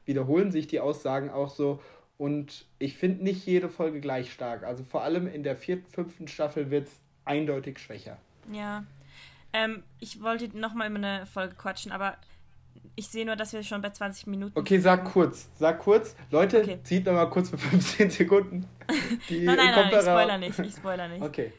[0.04, 1.80] wiederholen sich die Aussagen auch so.
[2.18, 4.64] Und ich finde nicht jede Folge gleich stark.
[4.64, 8.18] Also vor allem in der vierten, fünften Staffel wird es eindeutig schwächer.
[8.52, 8.84] Ja.
[9.54, 12.18] Ähm, ich wollte nochmal über eine Folge quatschen, aber
[12.96, 15.48] ich sehe nur, dass wir schon bei 20 Minuten Okay, sag kurz.
[15.54, 16.14] Sag kurz.
[16.30, 16.80] Leute, okay.
[16.82, 18.66] zieht nochmal kurz für 15 Sekunden.
[19.30, 20.58] Die nein, nein, nein, ich spoiler nicht.
[20.58, 21.22] Ich spoiler nicht.
[21.22, 21.54] Okay.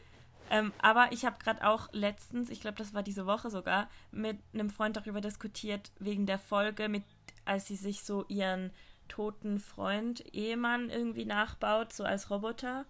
[0.50, 4.38] Ähm, aber ich habe gerade auch letztens, ich glaube, das war diese Woche sogar, mit
[4.52, 7.04] einem Freund darüber diskutiert, wegen der Folge, mit,
[7.44, 8.72] als sie sich so ihren
[9.08, 12.84] toten Freund, Ehemann irgendwie nachbaut, so als Roboter.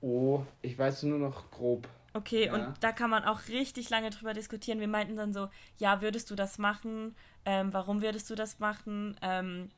[0.00, 1.88] Oh, ich weiß nur noch grob.
[2.12, 2.54] Okay, ja.
[2.54, 4.78] und da kann man auch richtig lange drüber diskutieren.
[4.78, 7.16] Wir meinten dann so, ja, würdest du das machen?
[7.44, 9.16] Ähm, warum würdest du das machen?
[9.20, 9.70] Ähm,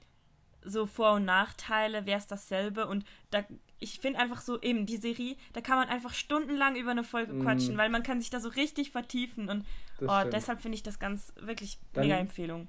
[0.66, 2.86] so Vor- und Nachteile, wäre es dasselbe?
[2.86, 3.44] Und da
[3.78, 7.34] ich finde einfach so eben die Serie, da kann man einfach stundenlang über eine Folge
[7.34, 7.42] mm.
[7.42, 9.64] quatschen, weil man kann sich da so richtig vertiefen und
[10.00, 12.68] oh, deshalb finde ich das ganz wirklich dann, mega Empfehlung.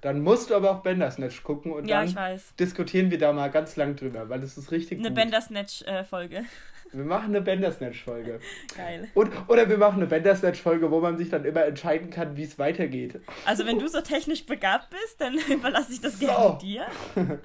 [0.00, 3.76] Dann musst du aber auch Bandersnatch gucken und ja, dann diskutieren wir da mal ganz
[3.76, 6.44] lang drüber, weil das ist richtig Eine Bandersnatch-Folge.
[6.92, 8.40] Wir machen eine Bandersnatch-Folge.
[8.76, 9.08] Geil.
[9.14, 12.58] Und, oder wir machen eine Bandersnatch-Folge, wo man sich dann immer entscheiden kann, wie es
[12.58, 13.20] weitergeht.
[13.44, 16.58] Also wenn du so technisch begabt bist, dann überlasse ich das gerne so.
[16.66, 16.86] dir.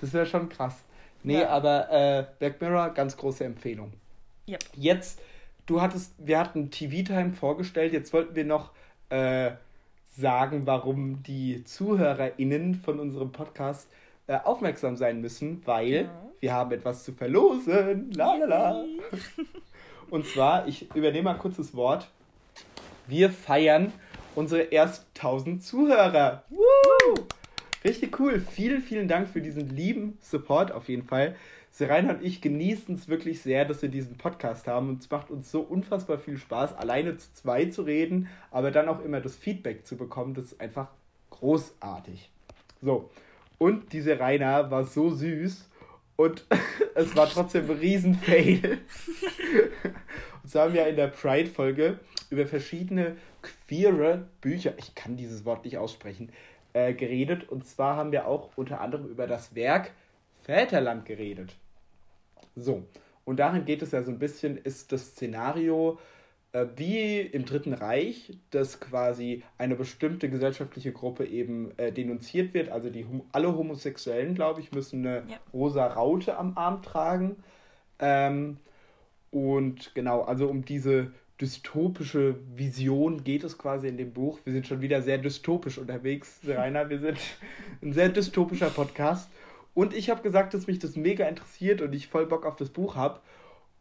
[0.00, 0.84] das wäre schon krass.
[1.22, 1.48] Nee, ja.
[1.48, 3.92] aber äh, Black Mirror, ganz große Empfehlung.
[4.48, 4.64] Yep.
[4.74, 5.20] Jetzt,
[5.66, 8.72] du hattest, wir hatten TV-Time vorgestellt, jetzt wollten wir noch
[9.08, 9.52] äh,
[10.10, 13.88] sagen, warum die ZuhörerInnen von unserem Podcast
[14.26, 16.30] äh, aufmerksam sein müssen, weil ja.
[16.40, 18.10] wir haben etwas zu verlosen.
[18.12, 18.84] La,
[20.10, 22.08] Und zwar, ich übernehme mal kurz das Wort.
[23.06, 23.92] Wir feiern
[24.34, 26.44] unsere ersten 1000 Zuhörer.
[26.50, 27.14] Woo!
[27.84, 28.40] Richtig cool.
[28.40, 31.36] Vielen, vielen Dank für diesen lieben Support auf jeden Fall.
[31.70, 34.88] Serena und ich genießen es wirklich sehr, dass wir diesen Podcast haben.
[34.88, 38.88] Und es macht uns so unfassbar viel Spaß, alleine zu zwei zu reden, aber dann
[38.88, 40.34] auch immer das Feedback zu bekommen.
[40.34, 40.88] Das ist einfach
[41.30, 42.30] großartig.
[42.80, 43.10] So,
[43.58, 45.68] und diese Rainer war so süß
[46.16, 46.46] und
[46.94, 48.78] es war trotzdem ein Riesenfail.
[50.42, 51.98] und so haben wir in der Pride-Folge
[52.30, 56.30] über verschiedene queere Bücher, ich kann dieses Wort nicht aussprechen,
[56.72, 57.48] äh, geredet.
[57.48, 59.92] Und zwar haben wir auch unter anderem über das Werk
[60.42, 61.54] Väterland geredet.
[62.56, 62.84] So,
[63.24, 65.98] und darin geht es ja so ein bisschen, ist das Szenario
[66.76, 72.68] wie im Dritten Reich, dass quasi eine bestimmte gesellschaftliche Gruppe eben äh, denunziert wird.
[72.68, 75.38] Also die alle Homosexuellen, glaube ich, müssen eine ja.
[75.52, 77.36] rosa Raute am Arm tragen.
[77.98, 78.58] Ähm,
[79.32, 84.38] und genau, also um diese dystopische Vision geht es quasi in dem Buch.
[84.44, 86.88] Wir sind schon wieder sehr dystopisch unterwegs, Rainer.
[86.88, 87.18] Wir sind
[87.82, 89.28] ein sehr dystopischer Podcast.
[89.74, 92.68] Und ich habe gesagt, dass mich das mega interessiert und ich voll Bock auf das
[92.68, 93.18] Buch habe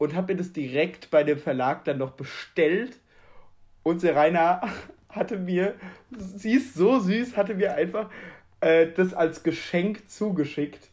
[0.03, 2.99] und habe mir das direkt bei dem Verlag dann noch bestellt.
[3.83, 4.61] Und Serena
[5.09, 5.75] hatte mir,
[6.11, 8.09] sie ist so süß, hatte mir einfach
[8.59, 10.89] äh, das als Geschenk zugeschickt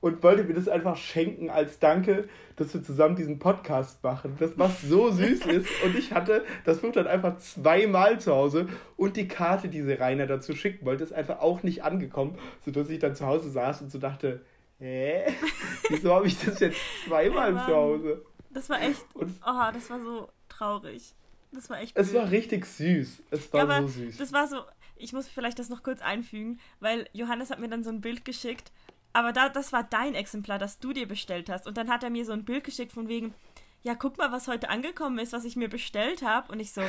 [0.00, 4.36] und wollte mir das einfach schenken als Danke, dass wir zusammen diesen Podcast machen.
[4.38, 5.68] Das was so süß ist.
[5.84, 10.26] Und ich hatte das Buch dann einfach zweimal zu Hause und die Karte, die Rainer
[10.26, 13.90] dazu schicken wollte, ist einfach auch nicht angekommen, sodass ich dann zu Hause saß und
[13.90, 14.40] so dachte,
[14.78, 15.24] hä?
[15.90, 18.22] Wieso habe ich das jetzt zweimal zu Hause?
[18.56, 19.04] Das war echt.
[19.14, 21.14] Und oh, das war so traurig.
[21.52, 21.94] Das war echt.
[21.94, 23.22] Es war richtig süß.
[23.30, 24.16] Es war ja, so süß.
[24.16, 24.62] Das war so.
[24.96, 28.24] Ich muss vielleicht das noch kurz einfügen, weil Johannes hat mir dann so ein Bild
[28.24, 28.72] geschickt.
[29.12, 31.66] Aber da, das war dein Exemplar, das du dir bestellt hast.
[31.66, 33.34] Und dann hat er mir so ein Bild geschickt von wegen,
[33.82, 36.50] ja, guck mal, was heute angekommen ist, was ich mir bestellt habe.
[36.50, 36.80] Und ich so,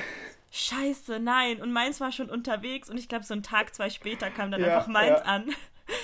[0.52, 1.62] scheiße, nein.
[1.62, 2.90] Und meins war schon unterwegs.
[2.90, 5.26] Und ich glaube, so einen Tag, zwei später kam dann ja, einfach meins ja.
[5.26, 5.50] an.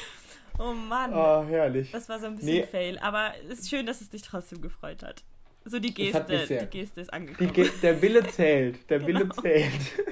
[0.59, 1.13] oh Mann.
[1.13, 1.91] Oh, herrlich.
[1.91, 2.63] Das war so ein bisschen nee.
[2.65, 2.99] Fail.
[2.99, 5.23] Aber es ist schön, dass es dich trotzdem gefreut hat.
[5.65, 7.53] So die Geste, die Geste ist angekommen.
[7.53, 9.19] Ge der Wille zählt, der genau.
[9.19, 10.05] Wille zählt.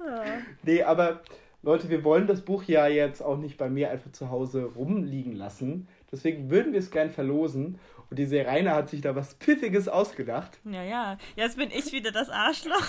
[0.00, 0.24] ja.
[0.62, 1.22] Nee, aber
[1.62, 5.34] Leute, wir wollen das Buch ja jetzt auch nicht bei mir einfach zu Hause rumliegen
[5.34, 5.88] lassen.
[6.12, 7.78] Deswegen würden wir es gern verlosen.
[8.10, 10.58] Und diese Rainer hat sich da was Pfiffiges ausgedacht.
[10.64, 11.18] Ja, ja.
[11.36, 12.86] Jetzt bin ich wieder das Arschloch.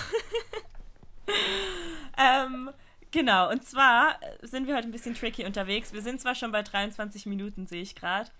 [2.18, 2.70] ähm,
[3.10, 5.92] genau, und zwar sind wir heute ein bisschen tricky unterwegs.
[5.92, 8.30] Wir sind zwar schon bei 23 Minuten, sehe ich gerade.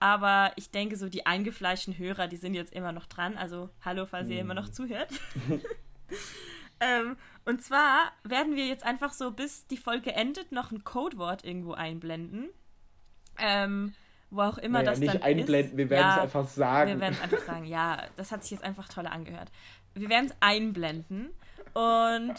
[0.00, 3.36] Aber ich denke, so die eingefleischten Hörer, die sind jetzt immer noch dran.
[3.36, 4.72] Also hallo, falls ihr immer noch mhm.
[4.72, 5.10] zuhört.
[6.80, 11.44] ähm, und zwar werden wir jetzt einfach so, bis die Folge endet, noch ein Codewort
[11.44, 12.50] irgendwo einblenden.
[13.38, 13.94] Ähm,
[14.30, 15.76] wo auch immer naja, das nicht dann einblenden, ist.
[15.76, 16.90] wir werden ja, es einfach sagen.
[16.90, 19.50] Wir werden es einfach sagen, ja, das hat sich jetzt einfach toll angehört.
[19.94, 21.30] Wir werden es einblenden.
[21.74, 22.34] Und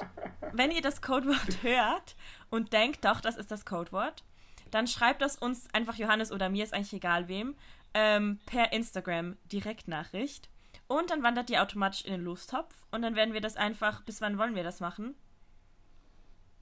[0.54, 2.16] wenn ihr das Codewort hört
[2.50, 4.24] und denkt, doch, das ist das Codewort,
[4.72, 7.56] dann schreibt das uns einfach Johannes oder mir, ist eigentlich egal wem,
[7.94, 10.50] ähm, per Instagram Direktnachricht.
[10.88, 12.76] Und dann wandert die automatisch in den Lostopf.
[12.92, 14.04] Und dann werden wir das einfach.
[14.04, 15.16] Bis wann wollen wir das machen?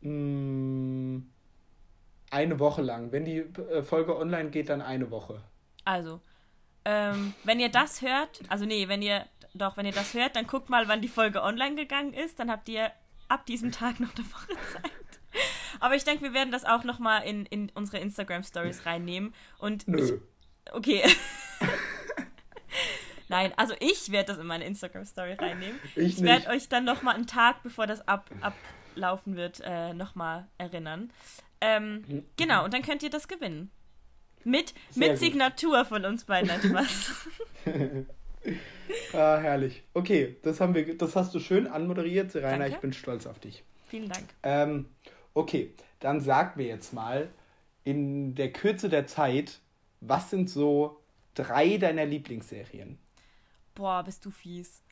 [0.01, 1.23] Mm,
[2.29, 3.11] eine Woche lang.
[3.11, 5.41] Wenn die äh, Folge online geht, dann eine Woche.
[5.85, 6.21] Also,
[6.85, 10.47] ähm, wenn ihr das hört, also nee, wenn ihr, doch, wenn ihr das hört, dann
[10.47, 12.39] guckt mal, wann die Folge online gegangen ist.
[12.39, 12.91] Dann habt ihr
[13.27, 14.91] ab diesem Tag noch eine Woche Zeit.
[15.83, 19.33] Aber ich denke, wir werden das auch nochmal in, in unsere Instagram-Stories reinnehmen.
[19.57, 20.01] Und Nö.
[20.01, 21.03] Ich, okay.
[23.27, 25.77] Nein, also ich werde das in meine Instagram-Story reinnehmen.
[25.97, 30.47] Ich, ich werde euch dann nochmal einen Tag, bevor das ab, ablaufen wird, äh, nochmal
[30.57, 31.11] erinnern.
[31.59, 32.25] Ähm, mhm.
[32.37, 33.69] Genau, und dann könnt ihr das gewinnen.
[34.45, 37.11] Mit, mit Signatur von uns beiden, etwas.
[39.11, 39.83] ah, herrlich.
[39.93, 42.59] Okay, das, haben wir, das hast du schön anmoderiert, Rainer.
[42.59, 42.75] Danke.
[42.75, 43.65] Ich bin stolz auf dich.
[43.93, 44.25] Vielen Dank.
[44.41, 44.85] Ähm,
[45.33, 47.29] Okay, dann sag mir jetzt mal
[47.83, 49.59] in der Kürze der Zeit,
[50.01, 50.99] was sind so
[51.35, 52.97] drei deiner Lieblingsserien?
[53.75, 54.83] Boah, bist du fies.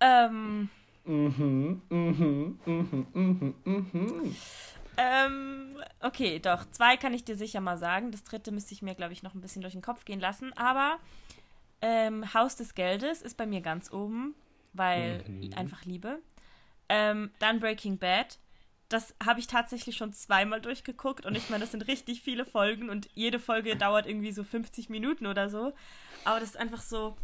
[0.00, 0.68] Ähm.
[1.04, 4.36] Mhm, mhm, mhm, mhm, mhm.
[4.98, 6.70] Ähm, okay, doch.
[6.70, 8.10] Zwei kann ich dir sicher mal sagen.
[8.12, 10.52] Das dritte müsste ich mir, glaube ich, noch ein bisschen durch den Kopf gehen lassen.
[10.54, 10.98] Aber
[11.82, 14.34] Ähm, Haus des Geldes ist bei mir ganz oben,
[14.72, 15.52] weil mhm.
[15.54, 16.20] einfach Liebe.
[16.88, 18.38] Ähm, dann Breaking Bad.
[18.88, 22.88] Das habe ich tatsächlich schon zweimal durchgeguckt und ich meine, das sind richtig viele Folgen
[22.88, 25.72] und jede Folge dauert irgendwie so 50 Minuten oder so.
[26.24, 27.16] Aber das ist einfach so.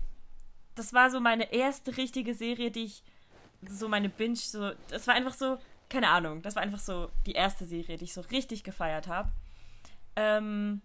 [0.75, 3.05] Das war so meine erste richtige Serie, die ich.
[3.69, 4.73] So meine Binge, so.
[4.89, 5.59] Das war einfach so.
[5.89, 6.43] Keine Ahnung.
[6.43, 9.31] Das war einfach so die erste Serie, die ich so richtig gefeiert habe.
[10.17, 10.81] Ähm,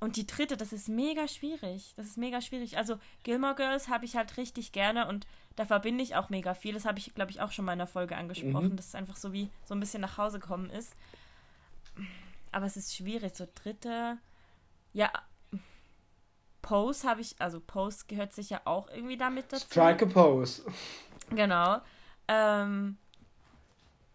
[0.00, 1.92] und die dritte, das ist mega schwierig.
[1.96, 2.76] Das ist mega schwierig.
[2.78, 6.74] Also Gilmore Girls habe ich halt richtig gerne und da verbinde ich auch mega viel.
[6.74, 8.76] Das habe ich, glaube ich, auch schon mal in der Folge angesprochen, mhm.
[8.76, 10.94] dass es einfach so wie so ein bisschen nach Hause gekommen ist.
[12.52, 13.34] Aber es ist schwierig.
[13.34, 14.18] So dritte.
[14.92, 15.10] Ja.
[16.62, 19.66] Pose habe ich, also Pose gehört sicher auch irgendwie damit dazu.
[19.66, 20.62] Strike a Pose.
[21.30, 21.78] Genau.
[22.28, 22.98] Ähm,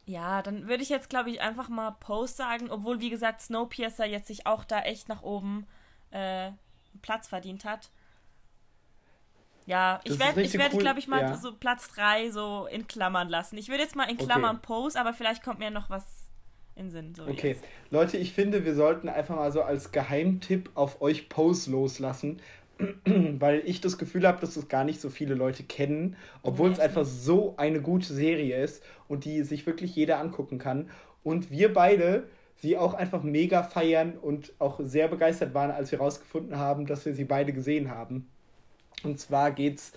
[0.05, 4.05] ja, dann würde ich jetzt, glaube ich, einfach mal Post sagen, obwohl, wie gesagt, Snowpiercer
[4.05, 5.65] jetzt sich auch da echt nach oben
[6.11, 6.51] äh,
[7.01, 7.89] Platz verdient hat.
[9.65, 10.81] Ja, ich werde, ich werde, cool.
[10.81, 11.37] glaube ich, mal ja.
[11.37, 13.57] so Platz 3 so in Klammern lassen.
[13.57, 14.65] Ich würde jetzt mal in Klammern okay.
[14.65, 16.03] Post, aber vielleicht kommt mir noch was
[16.75, 17.15] in Sinn.
[17.15, 17.55] So okay.
[17.89, 22.41] Leute, ich finde, wir sollten einfach mal so als Geheimtipp auf euch Post loslassen,
[23.39, 26.79] weil ich das Gefühl habe, dass es gar nicht so viele Leute kennen, obwohl es
[26.79, 30.89] einfach so eine gute Serie ist und die sich wirklich jeder angucken kann.
[31.23, 35.99] Und wir beide sie auch einfach mega feiern und auch sehr begeistert waren, als wir
[35.99, 38.29] herausgefunden haben, dass wir sie beide gesehen haben.
[39.03, 39.91] Und zwar geht es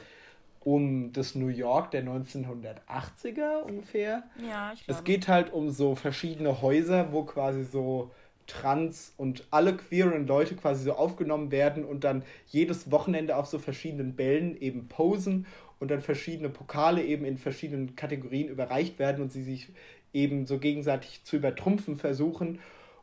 [0.67, 4.25] um das New York der 1980er ungefähr.
[4.49, 4.99] Ja, ich glaube.
[4.99, 8.11] Es geht halt um so verschiedene Häuser, wo quasi so
[8.47, 13.59] trans und alle queeren Leute quasi so aufgenommen werden und dann jedes Wochenende auf so
[13.59, 15.47] verschiedenen Bällen eben posen
[15.79, 19.69] und dann verschiedene Pokale eben in verschiedenen Kategorien überreicht werden und sie sich
[20.13, 22.61] eben so gegenseitig zu übertrumpfen versuchen.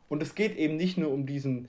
[0.08, 1.68] Und es geht eben nicht nur um diesen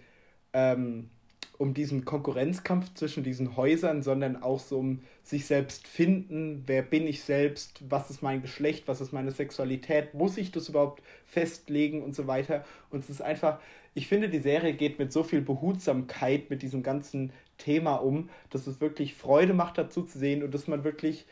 [0.54, 1.10] ähm,
[1.58, 7.08] um diesen Konkurrenzkampf zwischen diesen Häusern, sondern auch so um sich selbst finden, wer bin
[7.08, 12.04] ich selbst, was ist mein Geschlecht, was ist meine Sexualität, muss ich das überhaupt festlegen
[12.04, 12.64] und so weiter.
[12.90, 13.60] Und es ist einfach,
[13.94, 18.68] ich finde, die Serie geht mit so viel Behutsamkeit mit diesem ganzen Thema um, dass
[18.68, 21.26] es wirklich Freude macht, dazu zu sehen und dass man wirklich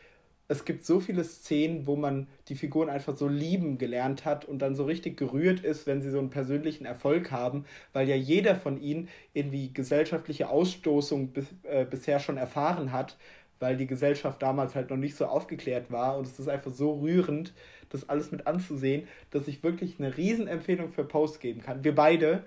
[0.48, 4.60] es gibt so viele Szenen, wo man die Figuren einfach so lieben gelernt hat und
[4.60, 8.56] dann so richtig gerührt ist, wenn sie so einen persönlichen Erfolg haben, weil ja jeder
[8.56, 13.18] von ihnen irgendwie gesellschaftliche Ausstoßung bis, äh, bisher schon erfahren hat,
[13.60, 17.00] weil die Gesellschaft damals halt noch nicht so aufgeklärt war und es ist einfach so
[17.00, 17.54] rührend,
[17.90, 21.84] das alles mit anzusehen, dass ich wirklich eine Riesenempfehlung für Post geben kann.
[21.84, 22.44] Wir beide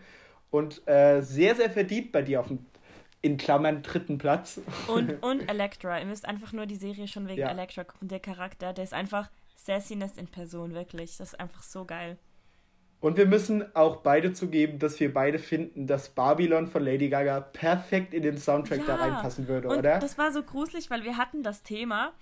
[0.50, 2.58] und äh, sehr, sehr verdient bei dir auf dem
[3.26, 4.60] in Klammern dritten Platz.
[4.86, 5.98] Und, und Elektra.
[5.98, 7.48] Ihr müsst einfach nur die Serie schon wegen ja.
[7.48, 8.08] Elektra gucken.
[8.08, 11.16] Der Charakter, der ist einfach Sassiness in Person, wirklich.
[11.16, 12.18] Das ist einfach so geil.
[13.00, 17.40] Und wir müssen auch beide zugeben, dass wir beide finden, dass Babylon von Lady Gaga
[17.40, 18.86] perfekt in den Soundtrack ja.
[18.86, 19.98] da reinpassen würde, und oder?
[19.98, 22.14] Das war so gruselig, weil wir hatten das Thema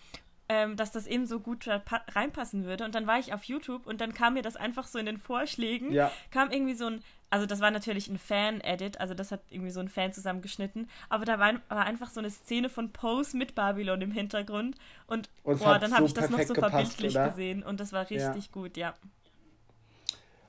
[0.48, 1.66] ähm, dass das eben so gut
[2.14, 2.84] reinpassen würde.
[2.84, 5.18] Und dann war ich auf YouTube und dann kam mir das einfach so in den
[5.18, 5.92] Vorschlägen.
[5.92, 6.10] Ja.
[6.30, 7.02] Kam irgendwie so ein,
[7.34, 10.88] also das war natürlich ein Fan-Edit, also das hat irgendwie so ein Fan zusammengeschnitten.
[11.08, 14.76] Aber da war, war einfach so eine Szene von Pose mit Babylon im Hintergrund.
[15.08, 17.30] Und, und boah, dann so habe ich das noch so gepasst, verbildlich oder?
[17.30, 17.64] gesehen.
[17.64, 18.52] Und das war richtig ja.
[18.52, 18.94] gut, ja.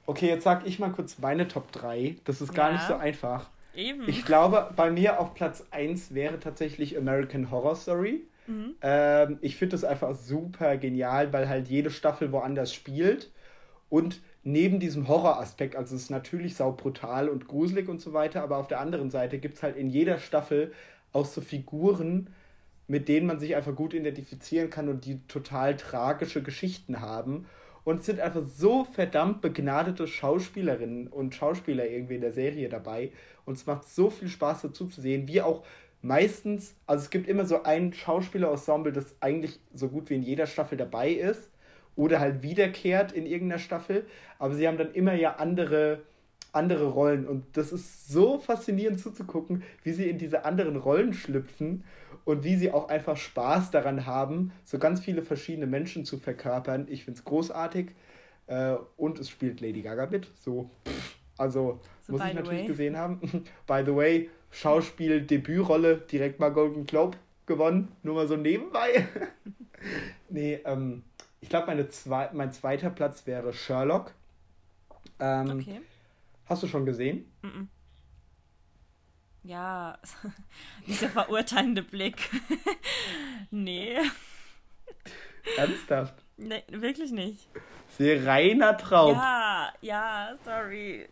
[0.06, 2.18] Okay, jetzt sag ich mal kurz meine Top 3.
[2.24, 2.74] Das ist gar ja.
[2.74, 3.50] nicht so einfach.
[3.74, 4.08] Eben.
[4.08, 8.28] Ich glaube, bei mir auf Platz 1 wäre tatsächlich American Horror Story.
[8.46, 8.76] Mhm.
[8.84, 13.32] Ähm, ich finde das einfach super genial, weil halt jede Staffel woanders spielt.
[13.90, 18.44] Und neben diesem Horroraspekt, also es ist natürlich sau brutal und gruselig und so weiter,
[18.44, 20.72] aber auf der anderen Seite gibt es halt in jeder Staffel
[21.12, 22.30] auch so Figuren,
[22.88, 27.48] mit denen man sich einfach gut identifizieren kann und die total tragische Geschichten haben.
[27.84, 33.12] Und es sind einfach so verdammt begnadete Schauspielerinnen und Schauspieler irgendwie in der Serie dabei.
[33.46, 35.64] Und es macht so viel Spaß dazu zu sehen, wie auch
[36.04, 40.46] meistens, also es gibt immer so ein Schauspielerensemble, das eigentlich so gut wie in jeder
[40.46, 41.50] Staffel dabei ist
[41.96, 44.06] oder halt wiederkehrt in irgendeiner Staffel,
[44.40, 46.02] aber sie haben dann immer ja andere
[46.52, 51.84] andere Rollen und das ist so faszinierend zuzugucken, wie sie in diese anderen Rollen schlüpfen
[52.24, 56.88] und wie sie auch einfach Spaß daran haben, so ganz viele verschiedene Menschen zu verkörpern.
[56.90, 57.92] Ich finde es großartig
[58.48, 60.70] äh, und es spielt Lady Gaga mit, so
[61.38, 62.68] also so muss ich natürlich way.
[62.68, 63.20] gesehen haben.
[63.68, 69.08] by the way, Schauspiel-Debütrolle, direkt mal Golden Globe gewonnen, nur mal so nebenbei.
[70.30, 71.04] nee, ähm,
[71.46, 74.16] ich glaube, zwei, mein zweiter Platz wäre Sherlock.
[75.20, 75.82] Ähm, okay.
[76.48, 77.32] Hast du schon gesehen?
[77.44, 77.68] Mm -mm.
[79.44, 80.00] Ja,
[80.88, 82.18] dieser verurteilende Blick.
[83.52, 83.96] nee.
[85.56, 86.16] Ernsthaft?
[86.38, 87.48] Nee, wirklich nicht.
[87.90, 89.14] Sehr reiner Traum.
[89.16, 91.08] Ja, ja, sorry.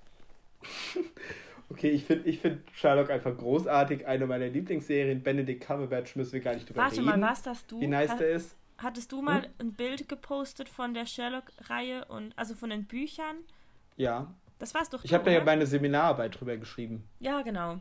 [1.70, 4.06] Okay, ich finde ich find Sherlock einfach großartig.
[4.06, 5.24] Eine meiner Lieblingsserien.
[5.24, 7.06] Benedict Cumberbatch müssen wir gar nicht drüber Warte reden.
[7.06, 7.82] mal, warst das du?
[7.82, 8.56] Wie nice der ist.
[8.78, 13.38] Hattest du mal ein Bild gepostet von der Sherlock-Reihe und also von den Büchern?
[13.98, 14.34] Ja.
[14.60, 15.04] Das war's doch.
[15.04, 15.46] Ich habe da ja oder?
[15.46, 17.08] meine Seminararbeit drüber geschrieben.
[17.20, 17.80] Ja, genau.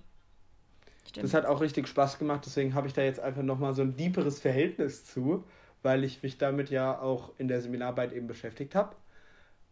[1.09, 1.24] Stimmt.
[1.24, 3.96] Das hat auch richtig Spaß gemacht, deswegen habe ich da jetzt einfach nochmal so ein
[3.96, 5.44] deeperes Verhältnis zu,
[5.83, 8.94] weil ich mich damit ja auch in der Seminararbeit eben beschäftigt habe.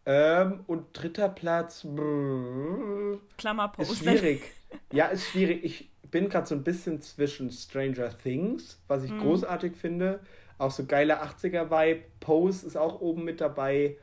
[0.05, 1.85] Ähm, und dritter Platz
[3.37, 3.91] Klammerpost.
[3.91, 4.41] ist schwierig.
[4.91, 5.63] ja, ist schwierig.
[5.63, 9.19] Ich bin gerade so ein bisschen zwischen Stranger Things, was ich Mhm.
[9.21, 10.19] großartig finde,
[10.61, 12.03] auch so geiler 80er-Vibe.
[12.19, 13.97] Pose ist auch oben mit dabei.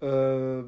[0.00, 0.64] Äh, Oh,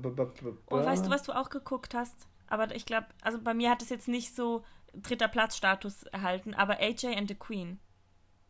[0.71, 2.29] weißt du, was du auch geguckt hast?
[2.47, 6.79] Aber ich glaube, also bei mir hat es jetzt nicht so dritter Platzstatus erhalten, aber
[6.81, 7.81] AJ and the Queen.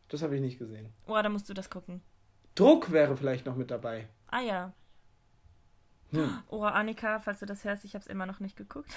[0.09, 0.93] Das habe ich nicht gesehen.
[1.07, 2.01] Oh, da musst du das gucken.
[2.53, 4.07] Druck wäre vielleicht noch mit dabei.
[4.27, 4.73] Ah ja.
[6.11, 6.29] Hm.
[6.49, 8.91] Oh, Annika, falls du das hörst, ich habe es immer noch nicht geguckt.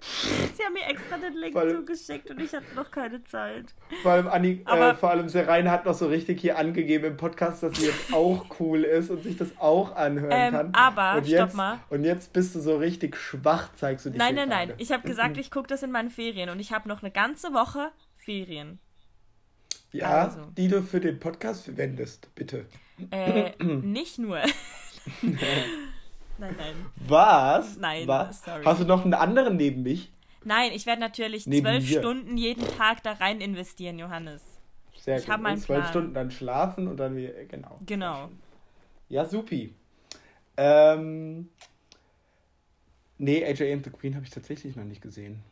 [0.54, 3.74] Sie haben mir extra den Link Voll- zugeschickt und ich hatte noch keine Zeit.
[4.02, 7.16] Vor allem, Anni, Aber- äh, vor allem Serena hat noch so richtig hier angegeben im
[7.16, 10.74] Podcast, dass sie jetzt auch cool ist und sich das auch anhören Ähm, kann.
[10.74, 11.80] aber, und stopp jetzt, mal.
[11.90, 14.72] Und jetzt bist du so richtig schwach, zeigst du dich Nein, nein, nein.
[14.78, 17.52] Ich habe gesagt, ich gucke das in meinen Ferien und ich habe noch eine ganze
[17.52, 18.78] Woche Ferien.
[19.90, 20.42] Ja, also.
[20.56, 22.66] die du für den Podcast verwendest, bitte.
[23.10, 24.40] Äh, nicht nur.
[26.38, 26.74] Nein, nein.
[27.06, 27.76] Was?
[27.78, 28.42] Nein, Was?
[28.44, 28.64] sorry.
[28.64, 30.12] Hast du noch einen anderen neben mich?
[30.44, 31.98] Nein, ich werde natürlich Neben zwölf mir.
[31.98, 34.42] Stunden jeden Tag da rein investieren, Johannes.
[34.96, 35.32] Sehr Ich gut.
[35.34, 35.90] hab meinen Und zwölf Plan.
[35.90, 37.78] Stunden dann schlafen und dann wieder, genau.
[37.86, 38.28] Genau.
[39.08, 39.74] Ja, supi.
[40.56, 41.48] Ähm,
[43.18, 45.42] nee, AJ and the Queen habe ich tatsächlich noch nicht gesehen.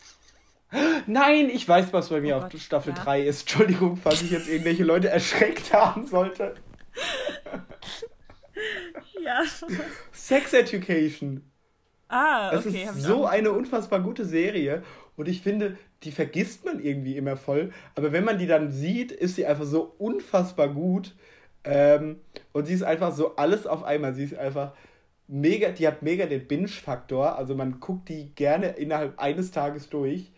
[1.07, 3.03] Nein, ich weiß, was bei mir Oh auf Gott, Staffel ja.
[3.03, 3.41] 3 ist.
[3.43, 6.55] Entschuldigung, falls ich jetzt irgendwelche Leute erschreckt haben sollte.
[9.27, 9.43] Ja.
[10.13, 11.43] Sex Education.
[12.09, 12.87] Ah, Das okay.
[12.87, 14.83] hab ist so eine unfassbar gute Serie.
[15.17, 17.73] Und ich finde, die vergisst man irgendwie immer voll.
[17.95, 21.17] Aber wenn man die dann sieht, ist sie einfach so unfassbar gut.
[21.65, 22.21] Ähm,
[22.53, 24.15] und sie ist einfach so alles auf einmal.
[24.15, 24.75] Sie ist einfach
[25.27, 27.37] mega, die hat mega den Binge-Faktor.
[27.37, 30.31] Also man guckt die gerne innerhalb eines Tages durch.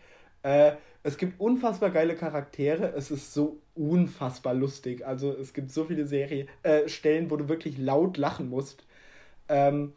[0.43, 0.73] Äh,
[1.09, 2.93] es gibt unfassbar geile Charaktere.
[2.95, 5.07] Es ist so unfassbar lustig.
[5.07, 8.85] Also es gibt so viele Serien, äh, Stellen, wo du wirklich laut lachen musst.
[9.49, 9.95] Ähm,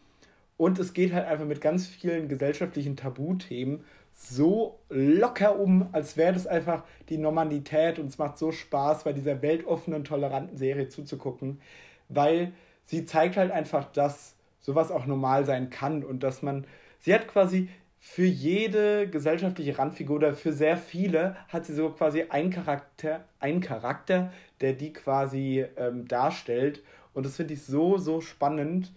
[0.56, 6.34] und es geht halt einfach mit ganz vielen gesellschaftlichen Tabuthemen so locker um, als wäre
[6.34, 8.00] das einfach die Normalität.
[8.00, 11.60] Und es macht so Spaß, bei dieser weltoffenen, toleranten Serie zuzugucken,
[12.08, 12.54] weil
[12.86, 16.65] sie zeigt halt einfach, dass sowas auch normal sein kann und dass man,
[17.00, 17.67] sie hat quasi
[18.04, 23.62] für jede gesellschaftliche Randfigur oder für sehr viele hat sie so quasi einen Charakter, einen
[23.62, 26.84] Charakter, der die quasi ähm, darstellt.
[27.14, 28.92] Und das finde ich so, so spannend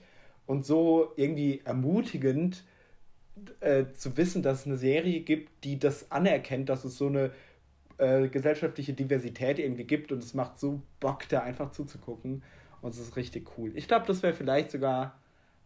[0.47, 2.65] und so irgendwie ermutigend
[3.61, 7.31] äh, zu wissen, dass es eine Serie gibt, die das anerkennt, dass es so eine
[7.99, 12.43] äh, gesellschaftliche Diversität irgendwie gibt und es macht so Bock, da einfach zuzugucken
[12.81, 13.73] und es ist richtig cool.
[13.75, 15.21] Ich glaube, das wäre vielleicht sogar,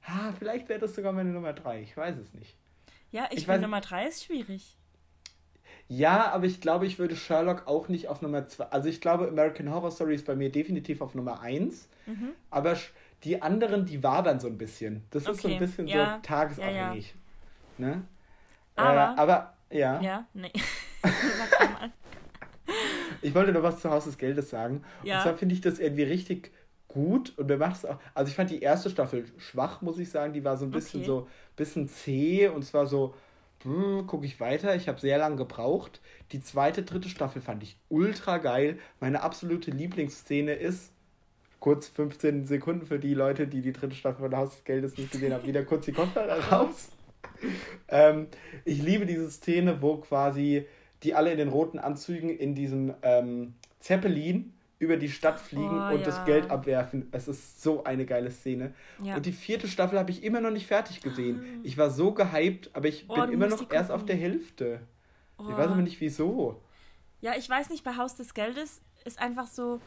[0.05, 1.83] ah, vielleicht wäre das sogar meine Nummer drei.
[1.83, 2.58] ich weiß es nicht.
[3.11, 4.77] Ja, ich, Ich finde Nummer drei ist schwierig.
[5.91, 8.65] Ja, aber ich glaube, ich würde Sherlock auch nicht auf Nummer zwei.
[8.67, 11.89] Also ich glaube, American Horror Story ist bei mir definitiv auf Nummer eins.
[12.07, 12.31] Mhm.
[12.51, 12.77] Aber
[13.25, 15.03] die anderen, die wabern so ein bisschen.
[15.11, 17.15] Das ist so ein Okay, bisschen ja, so tagesabhängig.
[17.79, 18.03] Ne?
[18.77, 20.53] Aber- äh, aber ja, Ja, nee.
[23.23, 24.85] Ich wollte noch was zu Haus des Geldes sagen.
[25.03, 25.17] Ja.
[25.17, 26.53] Und zwar finde ich das irgendwie richtig
[26.89, 27.99] gut und mir macht es auch.
[28.15, 30.33] Also ich fand die erste Staffel schwach, muss ich sagen.
[30.33, 31.07] Die war so ein bisschen Okay.
[31.07, 33.15] so bisschen zäh und zwar so,
[33.63, 34.75] gucke ich weiter.
[34.77, 36.01] Ich habe sehr lange gebraucht.
[36.33, 38.79] Die zweite, dritte Staffel fand ich ultra geil.
[39.01, 40.93] Meine absolute Lieblingsszene ist,
[41.61, 45.11] kurz 15 Sekunden für die Leute, die die dritte Staffel von Haus des Geldes nicht
[45.11, 46.91] gesehen haben, wieder kurz die Kopfhörer raus.
[47.89, 48.29] ähm,
[48.65, 50.67] ich liebe diese Szene, wo quasi
[51.03, 55.95] die alle in den roten Anzügen in diesem ähm, Zeppelin über die Stadt fliegen Oh,
[55.95, 56.25] und das ja.
[56.25, 57.09] Geld abwerfen.
[57.11, 58.75] Es ist so eine geile Szene.
[59.03, 59.17] Ja.
[59.17, 61.61] Und die vierte Staffel habe ich immer noch nicht fertig gesehen.
[61.65, 64.81] Ich war so gehypt, aber ich Oh, bin immer noch erst auf der Hälfte.
[65.37, 65.45] Oh.
[65.49, 66.63] Ich weiß aber nicht wieso.
[67.21, 69.81] Ja, ich weiß nicht, bei Haus des Geldes ist einfach so,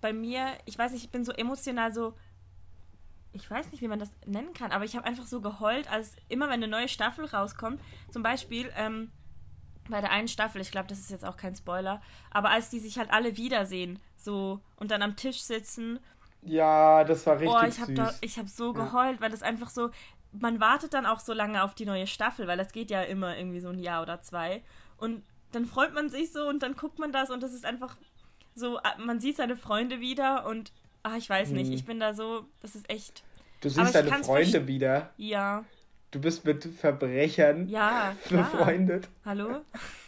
[0.00, 2.14] bei mir, ich weiß nicht, ich bin so emotional so,
[3.32, 6.16] ich weiß nicht, wie man das nennen kann, aber ich habe einfach so geheult, als
[6.28, 7.80] immer, wenn eine neue Staffel rauskommt,
[8.10, 9.10] zum Beispiel ähm,
[9.88, 12.80] bei der einen Staffel, ich glaube, das ist jetzt auch kein Spoiler, aber als die
[12.80, 15.98] sich halt alle wiedersehen, so, und dann am Tisch sitzen
[16.42, 17.94] Ja, das war richtig oh, ich habe
[18.42, 18.84] hab so Ja.
[18.84, 19.90] geheult, weil das einfach so,
[20.32, 23.36] man wartet dann auch so lange auf die neue Staffel, weil das geht ja immer
[23.38, 24.62] irgendwie so ein Jahr oder zwei.
[24.98, 25.22] Und
[25.52, 27.96] dann freut man sich so und dann guckt man das und das ist einfach
[28.54, 30.72] so, ah, man sieht seine Freunde wieder und,
[31.02, 31.74] ah, ich weiß nicht, Hm.
[31.74, 33.24] ich bin da so, das ist echt,
[33.60, 35.10] du siehst deine Freunde wieder.
[35.16, 35.64] ja.
[36.12, 39.08] Du bist mit Verbrechern ja, befreundet.
[39.24, 39.60] Hallo?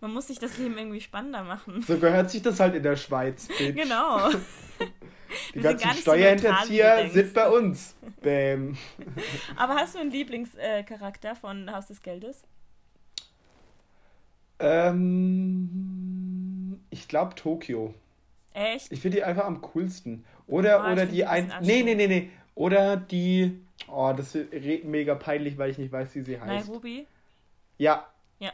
[0.00, 1.82] Man muss sich das Leben irgendwie spannender machen.
[1.82, 3.48] So gehört sich das halt in der Schweiz.
[3.48, 3.76] Bitch.
[3.76, 4.30] Genau.
[5.54, 7.94] Die ganzen Steuerhinterzieher so sind bei uns.
[8.20, 8.76] Bäm.
[9.56, 12.42] Aber hast du einen Lieblingscharakter von Haus des Geldes?
[14.58, 16.00] Ähm,
[16.90, 17.94] ich glaube Tokio.
[18.52, 18.90] Echt?
[18.90, 20.24] Ich finde die einfach am coolsten.
[20.46, 21.52] Oder, oh, oder die ein.
[21.62, 22.30] Nee, nee, nee, nee.
[22.54, 23.60] Oder die.
[23.88, 24.52] Oh, das ist
[24.84, 26.68] mega peinlich, weil ich nicht weiß, wie sie heißt.
[26.68, 27.06] Nairobi?
[27.78, 28.06] Ja.
[28.38, 28.52] Ja.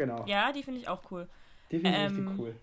[0.00, 0.24] Genau.
[0.26, 1.28] Ja, die finde ich auch cool.
[1.70, 2.54] Die finde ich ähm, richtig cool.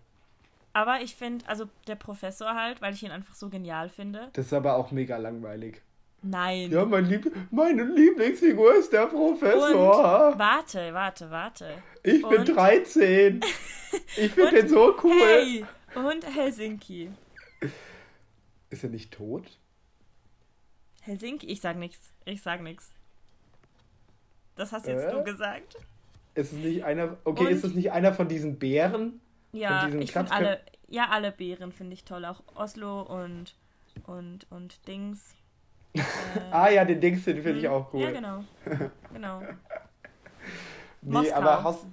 [0.74, 4.32] Aber ich finde, also der Professor halt, weil ich ihn einfach so genial finde.
[4.34, 5.84] Das ist aber auch mega langweilig.
[6.24, 6.72] Nein.
[6.72, 10.32] Ja, mein Lieb meine Lieblingsfigur ist der Professor.
[10.32, 11.84] Und, warte, warte, warte.
[12.02, 13.42] Ich und, bin 13.
[14.18, 15.12] Ich finde den so cool.
[15.12, 15.66] Hey,
[15.96, 17.10] und Helsinki.
[18.70, 19.60] Ist er nicht tot?
[21.02, 21.46] Helsinki?
[21.46, 22.12] Ich sag nichts.
[22.26, 22.92] Ich sag nichts.
[24.56, 25.12] Das hast jetzt äh?
[25.12, 25.78] du gesagt.
[26.38, 27.18] Ist es nicht einer.
[27.24, 29.20] Okay, und, ist es nicht einer von diesen Bären?
[29.54, 30.60] Ja, ich finde alle.
[30.88, 32.26] Ja, alle Bären finde ich toll.
[32.26, 33.56] Auch Oslo und
[34.06, 35.36] und und Dings.
[35.98, 38.02] Äh, ah ja, den Dings, den finde ich hm, auch cool.
[38.02, 38.44] Ja, genau.
[39.12, 39.42] Genau.
[41.02, 41.36] nee, Moskau.
[41.36, 41.86] aber Haus.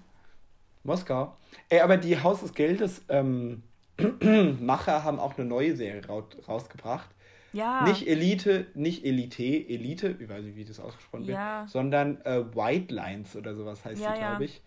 [0.82, 1.36] Moskau.
[1.70, 3.62] Ey, aber die Haus des Geldes ähm,
[4.60, 6.02] Macher haben auch eine neue Serie
[6.46, 7.08] rausgebracht.
[7.54, 7.84] Ja.
[7.84, 11.60] Nicht Elite, nicht Elite, Elite, ich weiß nicht, wie das ausgesprochen ja.
[11.60, 14.60] wird, sondern äh, White Lines oder sowas heißt ja, die, glaube ich.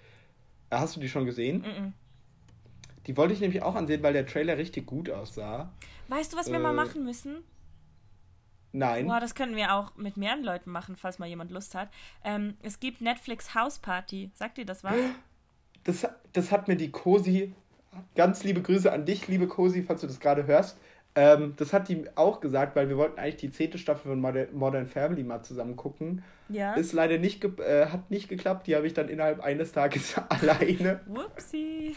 [0.70, 1.60] Äh, hast du die schon gesehen?
[1.60, 1.94] Mm
[3.06, 5.72] Die wollte ich nämlich auch ansehen, weil der Trailer richtig gut aussah.
[6.08, 7.44] Weißt du, was wir äh, mal machen müssen?
[8.72, 9.08] Nein.
[9.08, 11.90] Boah, das könnten wir auch mit mehreren Leuten machen, falls mal jemand Lust hat.
[12.24, 14.32] Ähm, es gibt Netflix House Party.
[14.34, 14.96] Sagt dir das was?
[15.84, 17.54] Das, das hat mir die Cosi
[18.16, 20.78] ganz liebe Grüße an dich, liebe Cosi, falls du das gerade hörst.
[21.18, 24.86] Ähm, das hat die auch gesagt, weil wir wollten eigentlich die zehnte Staffel von Modern
[24.86, 26.24] Family mal zusammen gucken.
[26.47, 26.76] Ja.
[26.76, 28.68] Ist leider nicht, äh, hat nicht geklappt.
[28.68, 31.01] Die habe ich dann innerhalb eines Tages alleine.
[31.07, 31.95] Whoopsie.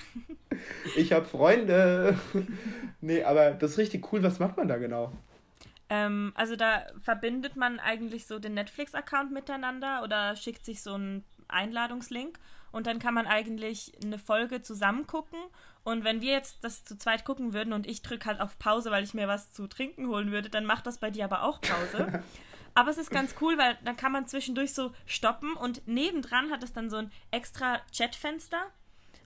[0.96, 2.18] Ich habe Freunde.
[3.02, 4.22] nee, aber das ist richtig cool.
[4.22, 5.12] Was macht man da genau?
[5.90, 11.24] Ähm, also da verbindet man eigentlich so den Netflix-Account miteinander oder schickt sich so einen
[11.46, 12.38] Einladungslink
[12.72, 15.38] und dann kann man eigentlich eine Folge zusammen gucken.
[15.82, 18.90] Und wenn wir jetzt das zu zweit gucken würden und ich drücke halt auf Pause,
[18.90, 21.60] weil ich mir was zu trinken holen würde, dann macht das bei dir aber auch
[21.60, 22.22] Pause.
[22.74, 26.62] aber es ist ganz cool, weil dann kann man zwischendurch so stoppen und nebendran hat
[26.62, 28.60] es dann so ein extra Chatfenster.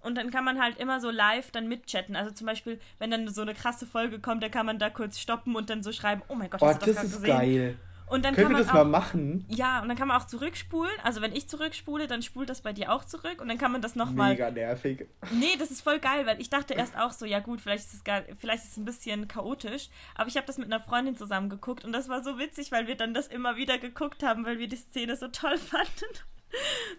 [0.01, 2.15] Und dann kann man halt immer so live dann mitchatten.
[2.15, 5.19] Also zum Beispiel, wenn dann so eine krasse Folge kommt, dann kann man da kurz
[5.19, 7.39] stoppen und dann so schreiben, oh mein Gott, hast oh, du das, das ist gesehen?
[7.39, 7.79] geil.
[8.07, 9.45] Und dann Können kann man wir das auch, mal machen?
[9.49, 10.93] Ja, und dann kann man auch zurückspulen.
[11.03, 13.81] Also wenn ich zurückspule, dann spult das bei dir auch zurück und dann kann man
[13.81, 14.33] das nochmal.
[14.33, 15.07] Mega nervig.
[15.33, 17.95] Nee, das ist voll geil, weil ich dachte erst auch so, ja gut, vielleicht ist
[17.95, 19.89] es gar, vielleicht ist es ein bisschen chaotisch.
[20.15, 22.87] Aber ich habe das mit einer Freundin zusammen geguckt und das war so witzig, weil
[22.87, 25.89] wir dann das immer wieder geguckt haben, weil wir die Szene so toll fanden.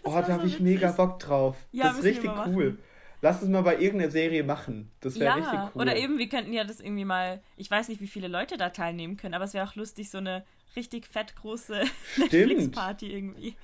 [0.04, 1.56] Das oh, da habe ich mega Bock drauf.
[1.72, 2.78] Ja, das ist richtig cool.
[3.22, 4.92] Lass es mal bei irgendeiner Serie machen.
[5.00, 5.82] Das wäre ja, richtig cool.
[5.82, 8.70] Oder eben, wir könnten ja das irgendwie mal, ich weiß nicht, wie viele Leute da
[8.70, 10.44] teilnehmen können, aber es wäre auch lustig, so eine
[10.76, 11.84] richtig fett große
[12.18, 13.56] Netflix-Party irgendwie.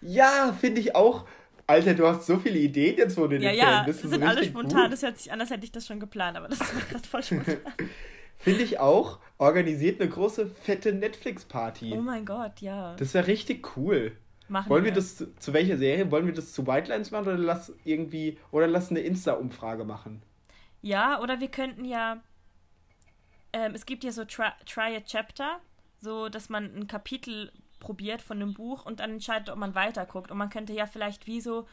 [0.00, 1.26] Ja, finde ich auch.
[1.66, 4.02] Alter, du hast so viele Ideen jetzt, wo du ja, ja, bist.
[4.02, 4.84] Ja, sind alle spontan.
[4.84, 4.92] Gut.
[4.92, 7.22] Das hört sich an, als hätte ich das schon geplant, aber das war gerade voll
[7.22, 7.58] spontan.
[8.38, 9.20] Finde ich auch.
[9.38, 11.92] Organisiert eine große, fette Netflix-Party.
[11.92, 12.96] Oh mein Gott, ja.
[12.96, 14.16] Das wäre richtig cool.
[14.48, 16.10] Machen Wollen wir, wir das zu, zu welcher Serie?
[16.10, 20.22] Wollen wir das zu White Lines machen oder lass irgendwie oder lass eine Insta-Umfrage machen?
[20.82, 22.20] Ja, oder wir könnten ja.
[23.52, 25.60] Ähm, es gibt ja so Try, try a Chapter
[26.00, 30.30] so dass man ein Kapitel probiert von einem Buch und dann entscheidet, ob man weiterguckt.
[30.30, 31.66] Und man könnte ja vielleicht wie so,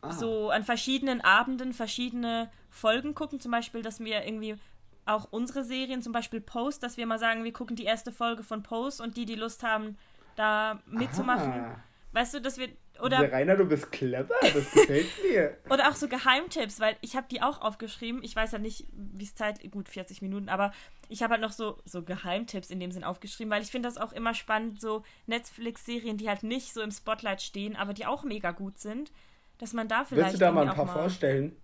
[0.00, 0.12] ah.
[0.12, 3.38] so an verschiedenen Abenden verschiedene Folgen gucken.
[3.38, 4.56] Zum Beispiel, dass wir irgendwie
[5.04, 8.42] auch unsere Serien, zum Beispiel Post, dass wir mal sagen, wir gucken die erste Folge
[8.42, 9.98] von Post und die, die Lust haben,
[10.36, 11.52] da mitzumachen.
[11.52, 11.76] Ah.
[12.12, 12.68] Weißt du, dass wir
[13.00, 15.56] oder Der Rainer, du bist clever, das gefällt mir.
[15.70, 18.22] Oder auch so Geheimtipps, weil ich habe die auch aufgeschrieben.
[18.22, 20.72] Ich weiß ja nicht, wie es Zeit, gut 40 Minuten, aber
[21.08, 23.98] ich habe halt noch so, so Geheimtipps in dem Sinn aufgeschrieben, weil ich finde das
[23.98, 28.24] auch immer spannend, so Netflix-Serien, die halt nicht so im Spotlight stehen, aber die auch
[28.24, 29.12] mega gut sind,
[29.58, 30.30] dass man da vielleicht.
[30.30, 30.92] Willst du da mal ein paar mal...
[30.92, 31.56] vorstellen?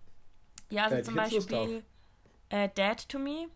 [0.70, 1.82] Ja, also zum Beispiel
[2.50, 3.48] äh, Dad to Me.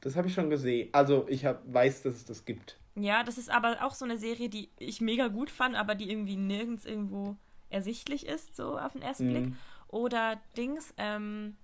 [0.00, 0.90] Das habe ich schon gesehen.
[0.92, 2.78] Also ich hab, weiß, dass es das gibt.
[2.96, 6.10] Ja, das ist aber auch so eine Serie, die ich mega gut fand, aber die
[6.10, 7.36] irgendwie nirgends irgendwo
[7.68, 9.30] ersichtlich ist, so auf den ersten mhm.
[9.30, 9.52] Blick.
[9.88, 11.56] Oder Dings, ähm,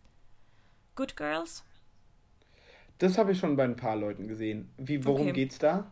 [0.96, 1.64] Good Girls.
[2.98, 4.70] Das habe ich schon bei ein paar Leuten gesehen.
[4.76, 5.32] Wie, worum okay.
[5.32, 5.90] geht's da?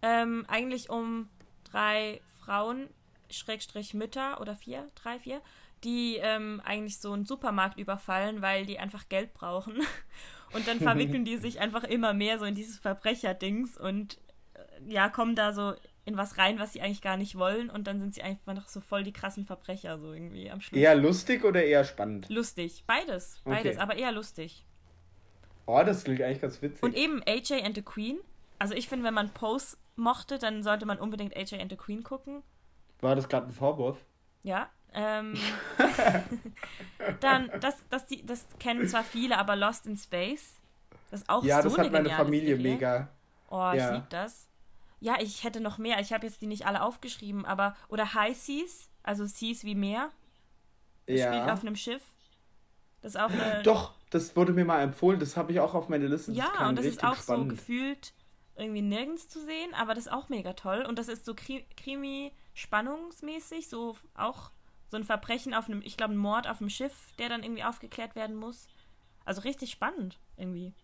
[0.00, 1.28] Ähm, eigentlich um
[1.64, 2.88] drei Frauen,
[3.30, 5.40] Schrägstrich Mütter oder vier, drei, vier,
[5.84, 9.74] die ähm, eigentlich so einen Supermarkt überfallen, weil die einfach Geld brauchen.
[10.52, 14.18] Und dann verwickeln die sich einfach immer mehr so in dieses Verbrecher-Dings und
[14.88, 15.74] ja, kommen da so
[16.04, 18.68] in was rein, was sie eigentlich gar nicht wollen und dann sind sie einfach noch
[18.68, 20.80] so voll die krassen Verbrecher, so irgendwie am Schluss.
[20.80, 22.28] Eher lustig oder eher spannend?
[22.28, 23.78] Lustig, beides, beides, okay.
[23.78, 24.64] aber eher lustig.
[25.66, 26.82] Oh, das klingt eigentlich ganz witzig.
[26.82, 28.18] Und eben AJ and the Queen.
[28.58, 32.02] Also ich finde, wenn man Pose mochte, dann sollte man unbedingt AJ and the Queen
[32.02, 32.42] gucken.
[33.00, 34.04] War das gerade ein Vorwurf?
[34.42, 34.70] Ja.
[34.92, 35.34] Ähm,
[37.20, 40.58] dann, das, das, das, das kennen zwar viele, aber Lost in Space.
[41.10, 42.72] Das ist auch ja, so das hat meine Familie Serie.
[42.72, 43.08] mega.
[43.50, 43.94] Oh, ich ja.
[43.94, 44.48] liebe das.
[45.02, 45.98] Ja, ich hätte noch mehr.
[45.98, 47.74] Ich habe jetzt die nicht alle aufgeschrieben, aber.
[47.88, 50.12] Oder High Seas, also Seas wie Meer.
[51.06, 51.32] Das ja.
[51.32, 52.04] spielt auf einem Schiff.
[53.00, 53.64] Das ist auch eine.
[53.64, 55.18] Doch, das wurde mir mal empfohlen.
[55.18, 56.32] Das habe ich auch auf meine Liste.
[56.32, 57.50] Das ja, und das ist auch spannend.
[57.50, 58.14] so gefühlt
[58.54, 60.86] irgendwie nirgends zu sehen, aber das ist auch mega toll.
[60.88, 64.52] Und das ist so Krimi-spannungsmäßig, so auch
[64.88, 67.64] so ein Verbrechen auf einem, ich glaube, ein Mord auf einem Schiff, der dann irgendwie
[67.64, 68.68] aufgeklärt werden muss.
[69.24, 70.74] Also richtig spannend irgendwie.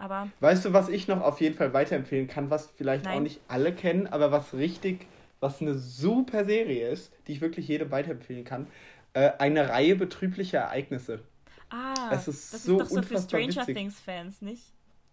[0.00, 0.28] Aber.
[0.40, 3.18] Weißt du, was ich noch auf jeden Fall weiterempfehlen kann, was vielleicht Nein.
[3.18, 5.06] auch nicht alle kennen, aber was richtig,
[5.40, 8.66] was eine super Serie ist, die ich wirklich jedem weiterempfehlen kann?
[9.12, 11.20] Äh, eine Reihe betrüblicher Ereignisse.
[11.68, 14.62] Ah, es ist das so ist doch so für Stranger Things-Fans, nicht?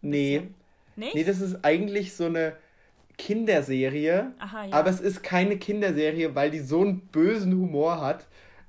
[0.02, 0.44] Nee.
[0.96, 1.16] Nicht?
[1.16, 2.54] Nee, das ist eigentlich so eine
[3.18, 4.74] Kinderserie, Aha, ja.
[4.74, 8.26] aber es ist keine Kinderserie, weil die so einen bösen Humor hat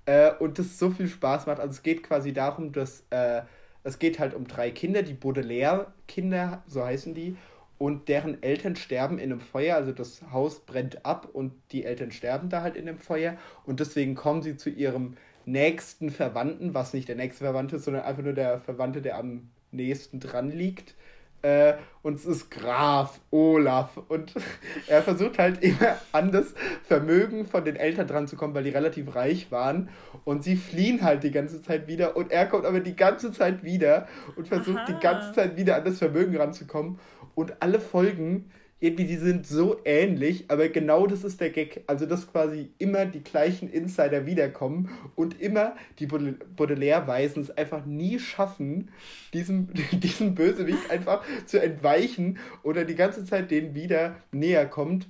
[0.06, 1.60] äh, und das so viel Spaß macht.
[1.60, 3.42] Also es geht quasi darum, dass äh,
[3.88, 7.36] es geht halt um drei Kinder, die Baudelaire-Kinder, so heißen die,
[7.78, 12.10] und deren Eltern sterben in einem Feuer, also das Haus brennt ab und die Eltern
[12.10, 15.16] sterben da halt in dem Feuer und deswegen kommen sie zu ihrem
[15.46, 19.48] nächsten Verwandten, was nicht der nächste Verwandte ist, sondern einfach nur der Verwandte, der am
[19.70, 20.94] nächsten dran liegt.
[21.42, 23.96] Äh, und es ist Graf Olaf.
[24.08, 24.34] Und
[24.86, 28.70] er versucht halt immer an das Vermögen von den Eltern dran zu kommen, weil die
[28.70, 29.88] relativ reich waren.
[30.24, 32.16] Und sie fliehen halt die ganze Zeit wieder.
[32.16, 34.86] Und er kommt aber die ganze Zeit wieder und versucht Aha.
[34.86, 36.98] die ganze Zeit wieder an das Vermögen ranzukommen.
[37.34, 38.50] Und alle Folgen
[38.80, 41.82] irgendwie, die sind so ähnlich, aber genau das ist der Gag.
[41.88, 48.20] Also, dass quasi immer die gleichen Insider wiederkommen und immer die Baudelaire-Weisen es einfach nie
[48.20, 48.90] schaffen,
[49.34, 55.08] diesem, diesem Bösewicht einfach zu entweichen oder die ganze Zeit denen wieder näher kommt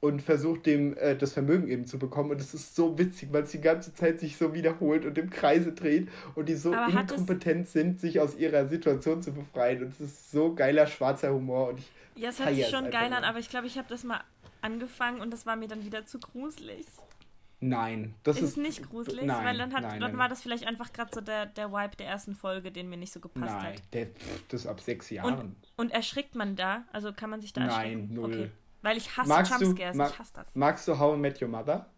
[0.00, 2.30] und versucht, dem äh, das Vermögen eben zu bekommen.
[2.30, 5.28] Und es ist so witzig, weil es die ganze Zeit sich so wiederholt und im
[5.28, 9.82] Kreise dreht und die so inkompetent sind, sich aus ihrer Situation zu befreien.
[9.82, 13.12] Und es ist so geiler schwarzer Humor und ich ja, es hört sich schon geil
[13.12, 14.20] an, aber ich glaube, ich habe das mal
[14.60, 16.86] angefangen und das war mir dann wieder zu gruselig.
[17.60, 20.18] Nein, das ist, ist nicht gruselig, nein, weil dann, hat, nein, dann nein.
[20.18, 23.12] war das vielleicht einfach gerade so der, der Vibe der ersten Folge, den mir nicht
[23.12, 23.82] so gepasst nein, hat.
[23.92, 24.10] Nein,
[24.48, 25.38] das ist ab sechs Jahren.
[25.38, 26.84] Und, und, erschrickt man da?
[26.92, 28.06] Also kann man sich da erschrecken?
[28.06, 28.32] Nein, null.
[28.32, 28.50] Okay.
[28.82, 30.54] Weil ich hasse magst Jumpscares, du, ich hasse das.
[30.54, 31.90] Magst du How I Met Your Mother?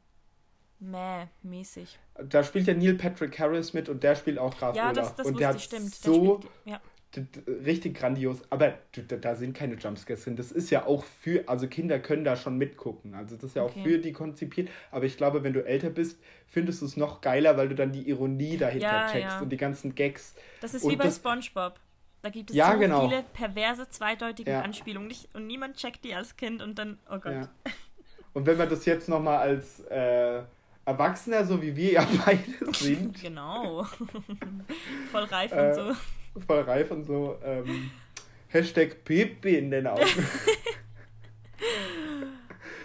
[0.78, 1.98] Mäh, mäßig.
[2.24, 5.26] Da spielt ja Neil Patrick Harris mit und der spielt auch Graf Ja, das, das
[5.26, 5.94] und der hat stimmt.
[5.94, 6.80] so spielt, ja
[7.46, 10.36] richtig grandios, aber da sind keine Jumpscares drin.
[10.36, 13.14] Das ist ja auch für, also Kinder können da schon mitgucken.
[13.14, 13.80] Also das ist ja okay.
[13.80, 14.68] auch für die konzipiert.
[14.90, 17.92] Aber ich glaube, wenn du älter bist, findest du es noch geiler, weil du dann
[17.92, 19.40] die Ironie dahinter ja, checkst ja.
[19.40, 20.36] und die ganzen Gags.
[20.60, 21.80] Das ist und wie bei SpongeBob.
[22.22, 23.08] Da gibt es ja, so genau.
[23.08, 24.60] viele perverse, zweideutige ja.
[24.60, 27.48] Anspielungen und niemand checkt die als Kind und dann, oh Gott.
[28.34, 30.42] Und wenn man das jetzt nochmal als äh,
[30.84, 33.20] Erwachsener, so wie wir ja beide sind.
[33.20, 33.84] genau.
[35.10, 36.00] Voll reif äh, und so
[36.46, 37.38] voll reif und so.
[37.42, 37.90] Ähm,
[38.48, 40.02] Hashtag Pipi in den Augen.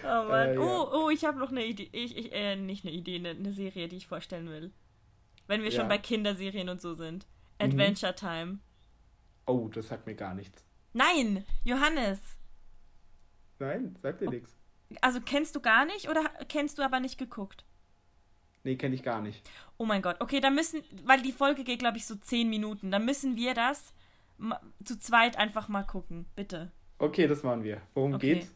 [0.04, 0.48] oh Mann.
[0.48, 0.60] Äh, ja.
[0.60, 1.88] Oh, oh, ich habe noch eine Idee.
[1.92, 4.70] Ich, ich, äh, nicht eine Idee, eine, eine, Serie, die ich vorstellen will.
[5.48, 5.80] Wenn wir ja.
[5.80, 7.26] schon bei Kinderserien und so sind.
[7.58, 8.16] Adventure mhm.
[8.16, 8.58] Time.
[9.46, 10.64] Oh, das sagt mir gar nichts.
[10.92, 12.20] Nein, Johannes.
[13.58, 14.30] Nein, sagt dir oh.
[14.30, 14.56] nichts.
[15.00, 17.65] Also kennst du gar nicht oder kennst du aber nicht geguckt?
[18.66, 19.48] Nee, kenne ich gar nicht.
[19.76, 20.16] Oh mein Gott.
[20.18, 22.90] Okay, dann müssen, weil die Folge geht, glaube ich, so zehn Minuten.
[22.90, 23.94] Dann müssen wir das
[24.84, 26.26] zu zweit einfach mal gucken.
[26.34, 26.72] Bitte.
[26.98, 27.80] Okay, das machen wir.
[27.94, 28.34] Worum okay.
[28.34, 28.52] geht's?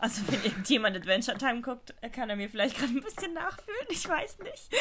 [0.00, 3.86] Also, wenn irgendjemand Adventure Time guckt, kann er mir vielleicht gerade ein bisschen nachfühlen.
[3.90, 4.74] Ich weiß nicht.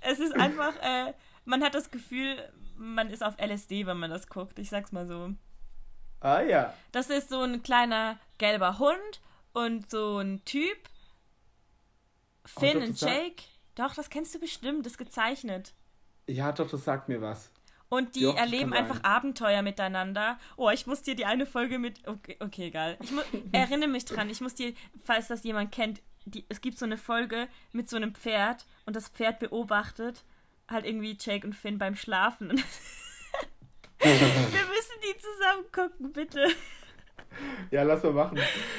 [0.00, 1.12] Es ist einfach, äh,
[1.44, 2.36] man hat das Gefühl,
[2.78, 4.58] man ist auf LSD, wenn man das guckt.
[4.58, 5.34] Ich sag's mal so.
[6.20, 6.72] Ah ja.
[6.92, 9.20] Das ist so ein kleiner gelber Hund
[9.52, 10.78] und so ein Typ,
[12.44, 13.42] Finn oh, und Jake?
[13.74, 15.74] Doch, das kennst du bestimmt, das ist gezeichnet.
[16.26, 17.50] Ja, doch, das sagt mir was.
[17.88, 19.04] Und die doch, erleben einfach sein.
[19.04, 20.38] Abenteuer miteinander.
[20.56, 22.06] Oh, ich muss dir die eine Folge mit.
[22.06, 22.96] Okay, okay egal.
[23.02, 23.10] Ich
[23.52, 24.30] erinnere mich dran.
[24.30, 27.96] Ich muss dir, falls das jemand kennt, die, es gibt so eine Folge mit so
[27.96, 30.24] einem Pferd und das Pferd beobachtet
[30.70, 32.50] halt irgendwie Jake und Finn beim Schlafen.
[33.98, 36.48] Wir müssen die zusammen gucken, bitte.
[37.70, 38.38] Ja, lass mal machen.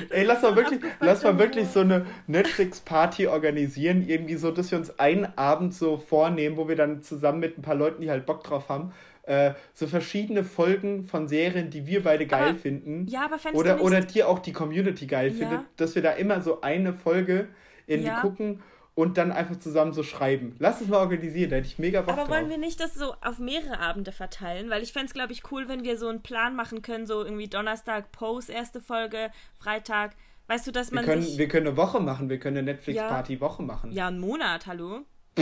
[0.09, 4.05] Ey, lass mal wirklich, lass mal wirklich so eine Netflix-Party organisieren.
[4.07, 7.61] Irgendwie so, dass wir uns einen Abend so vornehmen, wo wir dann zusammen mit ein
[7.61, 8.91] paar Leuten, die halt Bock drauf haben,
[9.23, 13.07] äh, so verschiedene Folgen von Serien, die wir beide geil Aber- finden.
[13.07, 15.33] Ja, aber fändest Oder, du nicht, oder die auch die Community geil Ja.
[15.47, 17.47] findet, dass wir da immer so eine Folge
[17.87, 18.19] irgendwie Ja.
[18.21, 18.61] gucken
[18.93, 20.55] und dann einfach zusammen so schreiben.
[20.59, 22.29] Lass es mal organisieren, da hätte ich mega Bock Aber drauf.
[22.29, 24.69] wollen wir nicht das so auf mehrere Abende verteilen?
[24.69, 27.23] Weil ich fände es, glaube ich, cool, wenn wir so einen Plan machen können, so
[27.23, 30.11] irgendwie Donnerstag Pose, erste Folge, Freitag.
[30.47, 31.37] Weißt du, dass wir, man können, sich...
[31.37, 33.91] wir können eine Woche machen, wir können eine Netflix-Party-Woche machen.
[33.91, 35.01] Ja, einen Monat, hallo?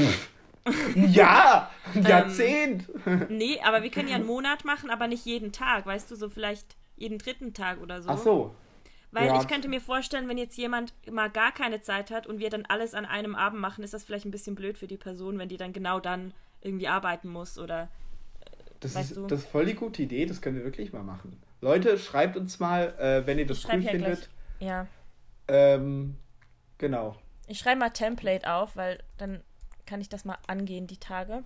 [0.96, 1.72] Ja!
[1.96, 2.86] Ähm, Ein Jahrzehnt!
[3.30, 6.30] Nee, aber wir können ja einen Monat machen, aber nicht jeden Tag, weißt du, so
[6.30, 8.10] vielleicht jeden dritten Tag oder so.
[8.10, 8.56] Ach so.
[9.12, 9.42] Weil ja.
[9.42, 12.66] ich könnte mir vorstellen, wenn jetzt jemand mal gar keine Zeit hat und wir dann
[12.68, 15.50] alles an einem Abend machen, ist das vielleicht ein bisschen blöd für die Person, wenn
[15.50, 17.90] die dann genau dann irgendwie arbeiten muss oder
[18.82, 19.28] Das weißt ist, du?
[19.28, 21.42] das ist voll die gute Idee, das können wir wirklich mal machen.
[21.62, 24.30] Leute, schreibt uns mal, äh, wenn ihr das cool ja findet.
[24.60, 24.88] ja.
[25.48, 26.16] Ähm,
[26.78, 27.16] genau.
[27.48, 29.42] Ich schreibe mal Template auf, weil dann
[29.88, 31.44] kann ich das mal angehen, die Tage.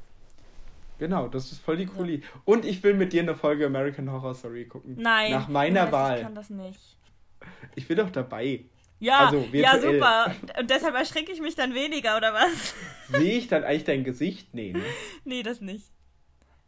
[0.99, 2.26] Genau, das ist voll die coole Idee.
[2.43, 4.95] Und ich will mit dir eine Folge American Horror Story gucken.
[4.99, 5.32] Nein.
[5.32, 6.18] Nach meiner Wahl.
[6.18, 6.97] Ich kann das nicht.
[7.75, 8.65] Ich bin doch dabei.
[8.99, 10.33] Ja, Also, ja, super.
[10.59, 12.73] Und deshalb erschrecke ich mich dann weniger, oder was?
[13.09, 14.53] Sehe ich dann eigentlich dein Gesicht?
[14.53, 14.83] Nee, ne?
[15.25, 15.85] nee, das nicht.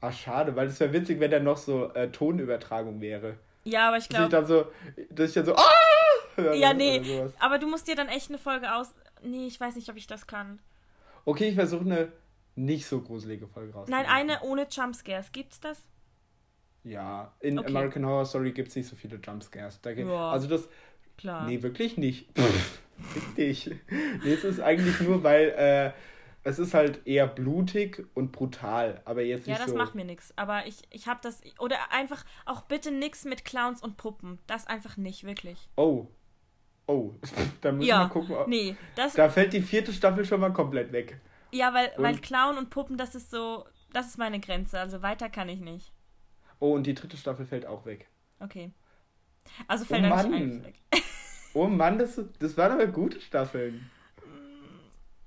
[0.01, 3.37] Ach, schade, weil es wäre witzig, wenn da noch so äh, Tonübertragung wäre.
[3.63, 4.31] Ja, aber ich Dass glaube.
[4.31, 4.65] dann so,
[5.09, 6.53] dass ich dann so, ah!
[6.53, 7.01] Ja, nee.
[7.39, 8.93] Aber du musst dir dann echt eine Folge aus.
[9.23, 10.59] Nee, ich weiß nicht, ob ich das kann.
[11.23, 12.11] Okay, ich versuche eine
[12.55, 13.87] nicht so gruselige Folge raus.
[13.89, 15.31] Nein, eine ohne Jumpscares.
[15.31, 15.81] Gibt's das?
[16.85, 17.67] Ja, in Okay.
[17.69, 19.81] American Horror Story gibt es nicht so viele Jumpscares.
[19.81, 20.29] Da gibt, Ja.
[20.31, 20.69] Also das,
[21.17, 21.45] Klar.
[21.47, 22.29] nee, wirklich nicht.
[23.09, 23.71] Fick dich.
[24.23, 25.91] Nee, es ist eigentlich nur, weil äh,
[26.43, 29.77] es ist halt eher blutig und brutal, aber jetzt ja, nicht das so.
[29.77, 30.31] macht mir nichts.
[30.37, 31.41] Aber ich, ich hab das.
[31.59, 34.37] Oder einfach auch bitte nix mit Clowns und Puppen.
[34.47, 35.67] Das einfach nicht, wirklich.
[35.75, 36.05] Oh.
[36.87, 37.15] Oh.
[37.61, 37.97] da müssen wir ja.
[38.03, 38.35] mal gucken.
[38.35, 39.13] ob- Nee, das.
[39.15, 41.19] Da fällt die vierte Staffel schon mal komplett weg.
[41.51, 43.65] ja, weil, weil Und- Clown und Puppen, das ist so.
[43.91, 44.79] Das ist meine Grenze.
[44.79, 45.91] Also weiter kann ich nicht.
[46.59, 48.07] Oh, und die dritte Staffel fällt auch weg.
[48.39, 48.71] Okay.
[49.67, 50.75] Also fällt Oh da nicht weg.
[51.53, 53.89] Oh Mann, das, das waren aber gute Staffeln.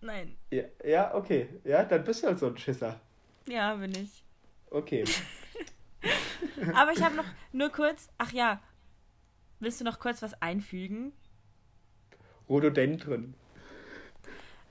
[0.00, 0.36] Nein.
[0.50, 1.48] Ja, ja, okay.
[1.64, 3.00] Ja, dann bist du halt so ein Schisser.
[3.46, 4.22] Ja, bin ich.
[4.70, 5.04] Okay.
[6.74, 8.08] Aber ich habe noch nur kurz.
[8.18, 8.60] Ach ja.
[9.60, 11.12] Willst du noch kurz was einfügen?
[12.48, 13.34] Rhododendron.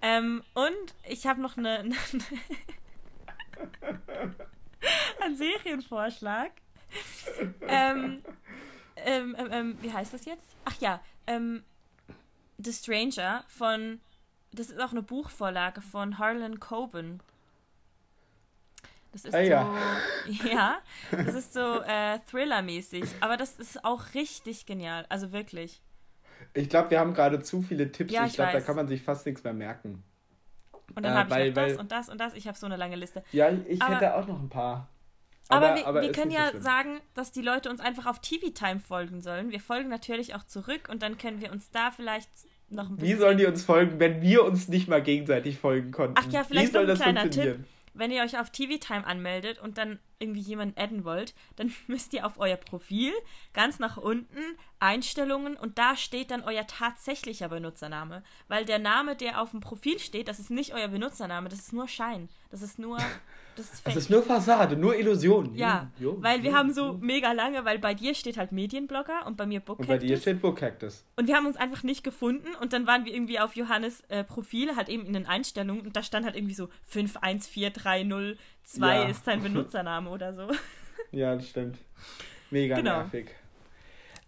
[0.02, 1.84] Ähm, und ich habe noch eine,
[5.22, 6.52] einen Serienvorschlag.
[7.68, 8.24] Ähm,
[8.98, 10.56] ähm, ähm, ähm, wie heißt das jetzt?
[10.66, 11.64] Ach ja, ähm,
[12.58, 14.00] The Stranger von,
[14.52, 17.20] das ist auch eine Buchvorlage von Harlan Coben.
[19.12, 19.76] Das ist Ah, so, ja.
[20.52, 20.78] ja,
[21.12, 25.82] das ist so äh, Thriller-mäßig, aber das ist auch richtig genial, also wirklich.
[26.54, 28.12] Ich glaube, wir haben gerade zu viele Tipps.
[28.12, 30.04] Ja, ich ich glaube, da kann man sich fast nichts mehr merken.
[30.96, 32.34] Und dann Äh, habe ich weil- noch das weil- und das und das.
[32.34, 33.24] Ich habe so eine lange Liste.
[33.32, 34.88] Ja, ich Aber- hätte auch noch ein paar.
[35.50, 36.62] Aber, wir, wir ist können nicht so ja schlimm.
[36.62, 39.50] sagen, dass die Leute uns einfach auf TV Time folgen sollen.
[39.52, 42.30] Wir folgen natürlich auch zurück und dann können wir uns da vielleicht
[42.70, 43.20] noch ein Wie bisschen.
[43.20, 46.16] sollen die uns folgen, wenn wir uns nicht mal gegenseitig folgen konnten?
[46.18, 47.66] Ach ja, Wie vielleicht soll noch ein das kleiner funktionieren?
[47.98, 52.14] Wenn ihr euch auf TV Time anmeldet und dann irgendwie jemanden adden wollt, dann müsst
[52.14, 53.12] ihr auf euer Profil
[53.54, 54.42] ganz nach unten
[54.80, 58.24] Einstellungen und da steht dann euer tatsächlicher Benutzername.
[58.48, 61.74] Weil der Name, der auf dem Profil steht, das ist nicht euer Benutzername, das ist
[61.74, 62.30] nur Schein.
[62.50, 62.98] Das ist nur.
[63.58, 63.96] Das ist Das fake.
[63.98, 65.54] ist nur Fassade, nur Illusion.
[65.56, 69.26] Ja, Jo, weil wir jo, haben so mega lange, weil bei dir steht halt Medienblogger
[69.26, 71.04] und bei mir Book Und bei dir steht Book Cactus.
[71.16, 74.24] Und wir haben uns einfach nicht gefunden und dann waren wir irgendwie auf Johannes äh,
[74.24, 78.38] Profil, halt eben in den Einstellungen und da stand halt irgendwie so 514302
[78.80, 79.04] Ja.
[79.10, 80.48] ist sein Benutzername oder so.
[81.12, 81.78] Ja, das stimmt.
[82.52, 82.98] Mega Genau.
[82.98, 83.30] nervig.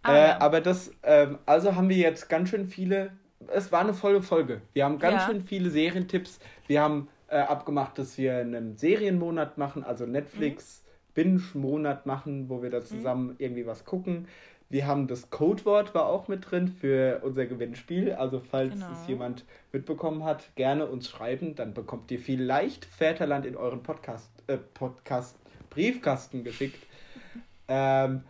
[0.03, 0.41] Ah, äh, ja.
[0.41, 3.11] Aber das, ähm, also haben wir jetzt ganz schön viele.
[3.47, 4.61] Es war eine volle Folge.
[4.73, 5.27] Wir haben ganz Ja.
[5.27, 6.39] schön viele Serientipps.
[6.67, 12.69] Wir haben äh, abgemacht, dass wir einen Serienmonat machen, also Netflix Binge-Monat machen, wo wir
[12.69, 12.73] Mhm.
[12.73, 14.27] da zusammen irgendwie was gucken.
[14.71, 18.11] Wir haben das Codewort war auch mit drin für unser Gewinnspiel.
[18.13, 18.91] Also falls Genau.
[18.91, 21.55] es jemand mitbekommen hat, gerne uns schreiben.
[21.55, 25.35] Dann bekommt ihr vielleicht Väterland in euren Podcast, äh, Podcast
[25.69, 26.83] Briefkasten geschickt.
[27.71, 28.23] Ähm,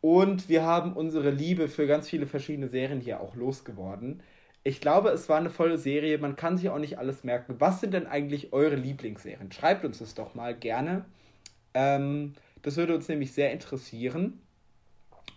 [0.00, 4.22] und wir haben unsere Liebe für ganz viele verschiedene Serien hier auch losgeworden.
[4.62, 6.18] Ich glaube, es war eine volle Serie.
[6.18, 7.56] Man kann sich auch nicht alles merken.
[7.58, 9.50] Was sind denn eigentlich eure Lieblingsserien?
[9.52, 11.04] Schreibt uns das doch mal gerne.
[11.72, 14.40] Ähm, das würde uns nämlich sehr interessieren.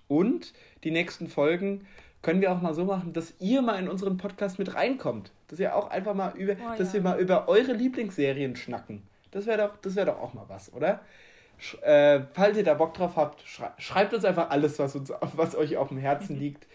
[0.08, 0.54] Und
[0.84, 1.88] die nächsten Folgen
[2.22, 5.32] können wir auch mal so machen, dass ihr mal in unseren Podcast mit reinkommt.
[5.48, 6.96] Dass ihr auch einfach mal über, Oh, dass ja.
[6.96, 9.04] wir mal über eure Lieblingsserien schnacken.
[9.32, 11.02] Das wäre doch, das wäre doch auch mal was, oder?
[11.58, 15.12] Sch äh, falls ihr da Bock drauf habt, schrei schreibt uns einfach alles, was, uns,
[15.22, 16.68] was euch auf dem Herzen liegt.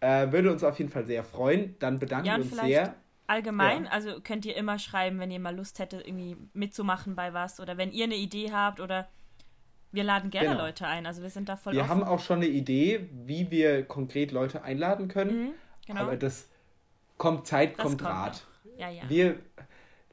[0.00, 1.74] Äh, würde uns auf jeden Fall sehr freuen.
[1.78, 2.94] Dann bedanken Ja, wir uns sehr.
[3.26, 3.90] allgemein, Ja.
[3.90, 7.76] also könnt ihr immer schreiben, wenn ihr mal Lust hättet, irgendwie mitzumachen bei was oder
[7.76, 9.08] wenn ihr eine Idee habt oder
[9.92, 10.60] Wir laden gerne genau.
[10.64, 11.90] Leute ein, also wir sind da voll Wir offen.
[11.90, 15.44] haben auch schon eine Idee, wie wir konkret Leute einladen können.
[15.46, 15.52] Mhm,
[15.86, 16.00] genau.
[16.02, 16.48] Aber das
[17.16, 18.44] kommt Zeit, das kommt Rat.
[18.76, 19.02] Ja, ja.
[19.08, 19.38] Wir,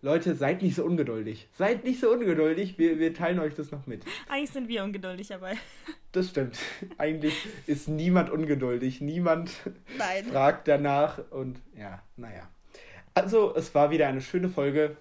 [0.04, 1.47] Leute, seid nicht so ungeduldig.
[1.58, 2.78] Seid nicht so ungeduldig.
[2.78, 4.04] Wir, wir teilen euch das noch mit.
[4.28, 5.58] Eigentlich sind wir ungeduldig dabei.
[6.12, 6.60] Das stimmt.
[6.99, 9.01] Eigentlich ist niemand ungeduldig.
[9.01, 9.49] Niemand
[9.97, 10.26] Nein.
[10.26, 11.18] fragt danach.
[11.32, 12.47] Und ja, naja.
[13.16, 14.95] Also, es war wieder eine schöne Folge.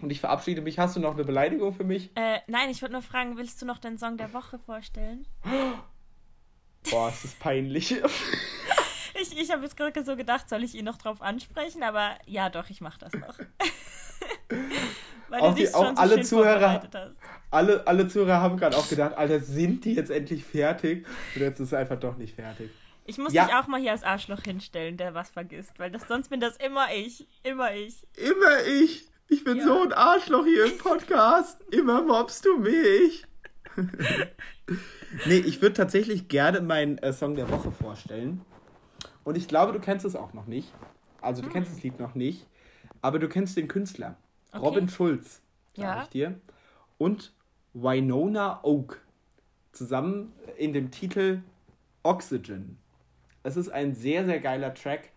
[0.00, 0.78] Und ich verabschiede mich.
[0.78, 2.08] Hast du noch eine Beleidigung für mich?
[2.14, 5.26] Äh, nein, ich wollte nur fragen, willst du noch den Song der Woche vorstellen?
[6.90, 7.92] Boah, es ist peinlich.
[9.20, 11.82] ich ich habe jetzt gerade so gedacht, soll ich ihn noch drauf ansprechen?
[11.82, 13.38] Aber ja, doch, ich mache das noch.
[15.28, 16.82] Weil auch, die, auch so alle Zuhörer,
[17.50, 21.06] alle, alle Zuhörer haben gerade auch gedacht, Alter, sind die jetzt endlich fertig?
[21.34, 22.70] Und jetzt ist es einfach doch nicht fertig.
[23.04, 23.46] Ich muss ja.
[23.46, 26.56] dich auch mal hier als Arschloch hinstellen, der was vergisst, weil das sonst bin das
[26.56, 27.26] immer ich.
[27.42, 28.06] Immer ich.
[28.16, 29.08] Immer ich.
[29.28, 29.64] Ich bin ja.
[29.64, 31.62] so ein Arschloch hier im Podcast.
[31.70, 33.24] Immer mobst du mich.
[35.26, 38.42] nee, ich würde tatsächlich gerne meinen äh, Song der Woche vorstellen.
[39.24, 40.72] Und ich glaube, du kennst es auch noch nicht.
[41.20, 41.52] Also, du hm.
[41.54, 42.46] kennst das Lied noch nicht.
[43.00, 44.16] Aber du kennst den Künstler.
[44.58, 44.66] Okay.
[44.66, 45.42] Robin Schulz,
[45.74, 46.02] sag ja.
[46.02, 46.40] ich dir.
[46.98, 47.32] Und
[47.74, 49.00] Winona Oak.
[49.72, 51.42] Zusammen in dem Titel
[52.02, 52.78] Oxygen.
[53.42, 55.10] Es ist ein sehr, sehr geiler Track.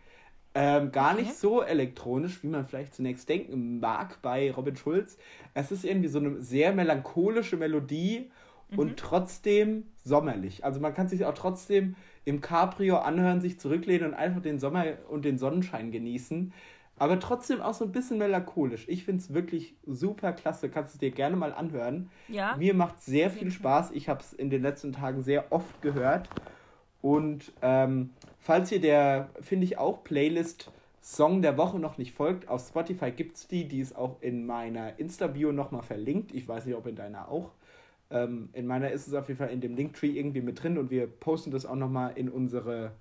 [0.54, 1.24] Ähm, gar okay.
[1.24, 5.18] nicht so elektronisch, wie man vielleicht zunächst denken mag bei Robin Schulz.
[5.54, 8.30] Es ist irgendwie so eine sehr melancholische Melodie
[8.70, 8.80] mhm.
[8.80, 10.66] und trotzdem sommerlich.
[10.66, 14.86] Also man kann sich auch trotzdem im Cabrio anhören, sich zurücklehnen und einfach den Sommer
[15.10, 16.54] und den Sonnenschein genießen
[17.02, 18.86] aber trotzdem auch so ein bisschen melancholisch.
[18.88, 20.70] Ich finde es wirklich super klasse.
[20.70, 22.12] Kannst du dir gerne mal anhören.
[22.28, 22.56] Ja.
[22.58, 23.90] Mir macht sehr viel Spaß.
[23.94, 26.30] Ich habe es in den letzten Tagen sehr oft gehört.
[27.02, 30.70] Und ähm, falls ihr der, finde ich auch, Playlist
[31.02, 33.68] Song der Woche noch nicht folgt, auf Spotify gibt es die.
[33.68, 36.32] Die ist auch in meiner Insta-Bio nochmal verlinkt.
[36.36, 37.50] Ich weiß nicht, ob in deiner auch.
[38.12, 40.92] Ähm, in meiner ist es auf jeden Fall in dem Linktree irgendwie mit drin und
[40.92, 42.92] wir posten das auch nochmal in unsere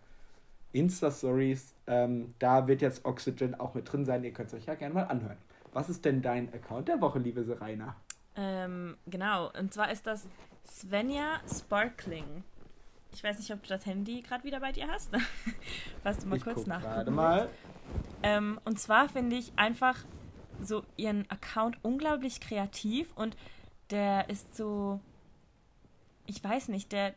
[0.73, 1.75] Insta-Stories.
[1.87, 4.23] Ähm, da wird jetzt Oxygen auch mit drin sein.
[4.25, 5.37] Ihr könnt es euch ja gerne mal anhören.
[5.73, 7.97] Was ist denn dein Account der Woche, liebe Serena?
[8.37, 10.27] Ähm, genau, und zwar ist das
[10.67, 12.45] Svenja Sparkling.
[13.13, 15.11] Ich weiß nicht, ob du das Handy gerade wieder bei dir hast.
[16.05, 16.81] Lass du mal ich kurz nach.
[16.81, 17.49] Gerade mal.
[18.23, 19.97] Ähm, und zwar finde ich einfach
[20.63, 23.37] so ihren Account unglaublich kreativ und
[23.91, 25.01] der ist so,
[26.27, 27.15] ich weiß nicht, der,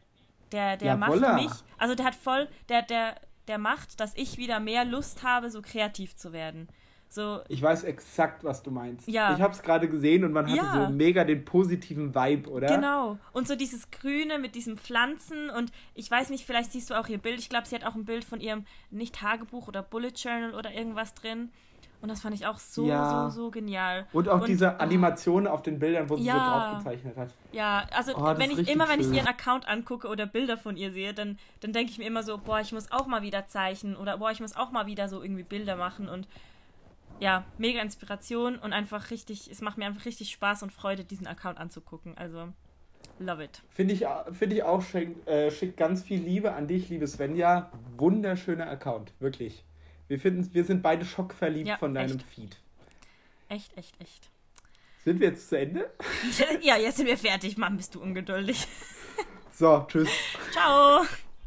[0.51, 1.35] der, der ja, macht voila.
[1.35, 3.15] mich, also der hat voll, der, der
[3.47, 6.67] der macht, dass ich wieder mehr Lust habe, so kreativ zu werden.
[7.13, 9.07] So, ich weiß exakt, was du meinst.
[9.07, 9.35] Ja.
[9.35, 10.87] Ich habe es gerade gesehen und man hatte ja.
[10.87, 12.67] so mega den positiven Vibe, oder?
[12.75, 13.19] Genau.
[13.33, 17.07] Und so dieses Grüne mit diesen Pflanzen und ich weiß nicht, vielleicht siehst du auch
[17.07, 17.37] ihr Bild.
[17.37, 20.73] Ich glaube, sie hat auch ein Bild von ihrem, nicht Tagebuch oder Bullet Journal oder
[20.73, 21.51] irgendwas drin.
[22.03, 23.29] Und das fand ich auch so, ja.
[23.29, 24.05] so, so genial.
[24.11, 27.15] Und auch und, diese Animationen oh, auf den Bildern, wo sie ja, so drauf gezeichnet
[27.15, 27.33] hat.
[27.53, 30.91] Ja, also oh, wenn ich immer, wenn ich ihren Account angucke oder Bilder von ihr
[30.91, 33.95] sehe, dann, dann denke ich mir immer so, boah, ich muss auch mal wieder zeichnen
[33.95, 36.27] oder boah, ich muss auch mal wieder so irgendwie Bilder machen und
[37.21, 41.25] ja, mega Inspiration und einfach richtig, es macht mir einfach richtig Spaß und Freude, diesen
[41.25, 42.17] Account anzugucken.
[42.17, 42.49] Also,
[43.19, 43.61] love it.
[43.69, 47.71] Finde ich, find ich auch, schick, äh, schick ganz viel Liebe an dich, liebe Svenja.
[47.95, 49.63] Wunderschöner Account, wirklich.
[50.07, 52.27] Wir, finden, wir sind beide schockverliebt ja, von deinem echt.
[52.27, 52.57] Feed.
[53.49, 54.29] Echt, echt, echt.
[55.03, 55.91] Sind wir jetzt zu Ende?
[56.61, 57.57] ja, jetzt sind wir fertig.
[57.57, 58.67] Mann, bist du ungeduldig.
[59.51, 60.09] so, tschüss.
[60.51, 61.05] Ciao.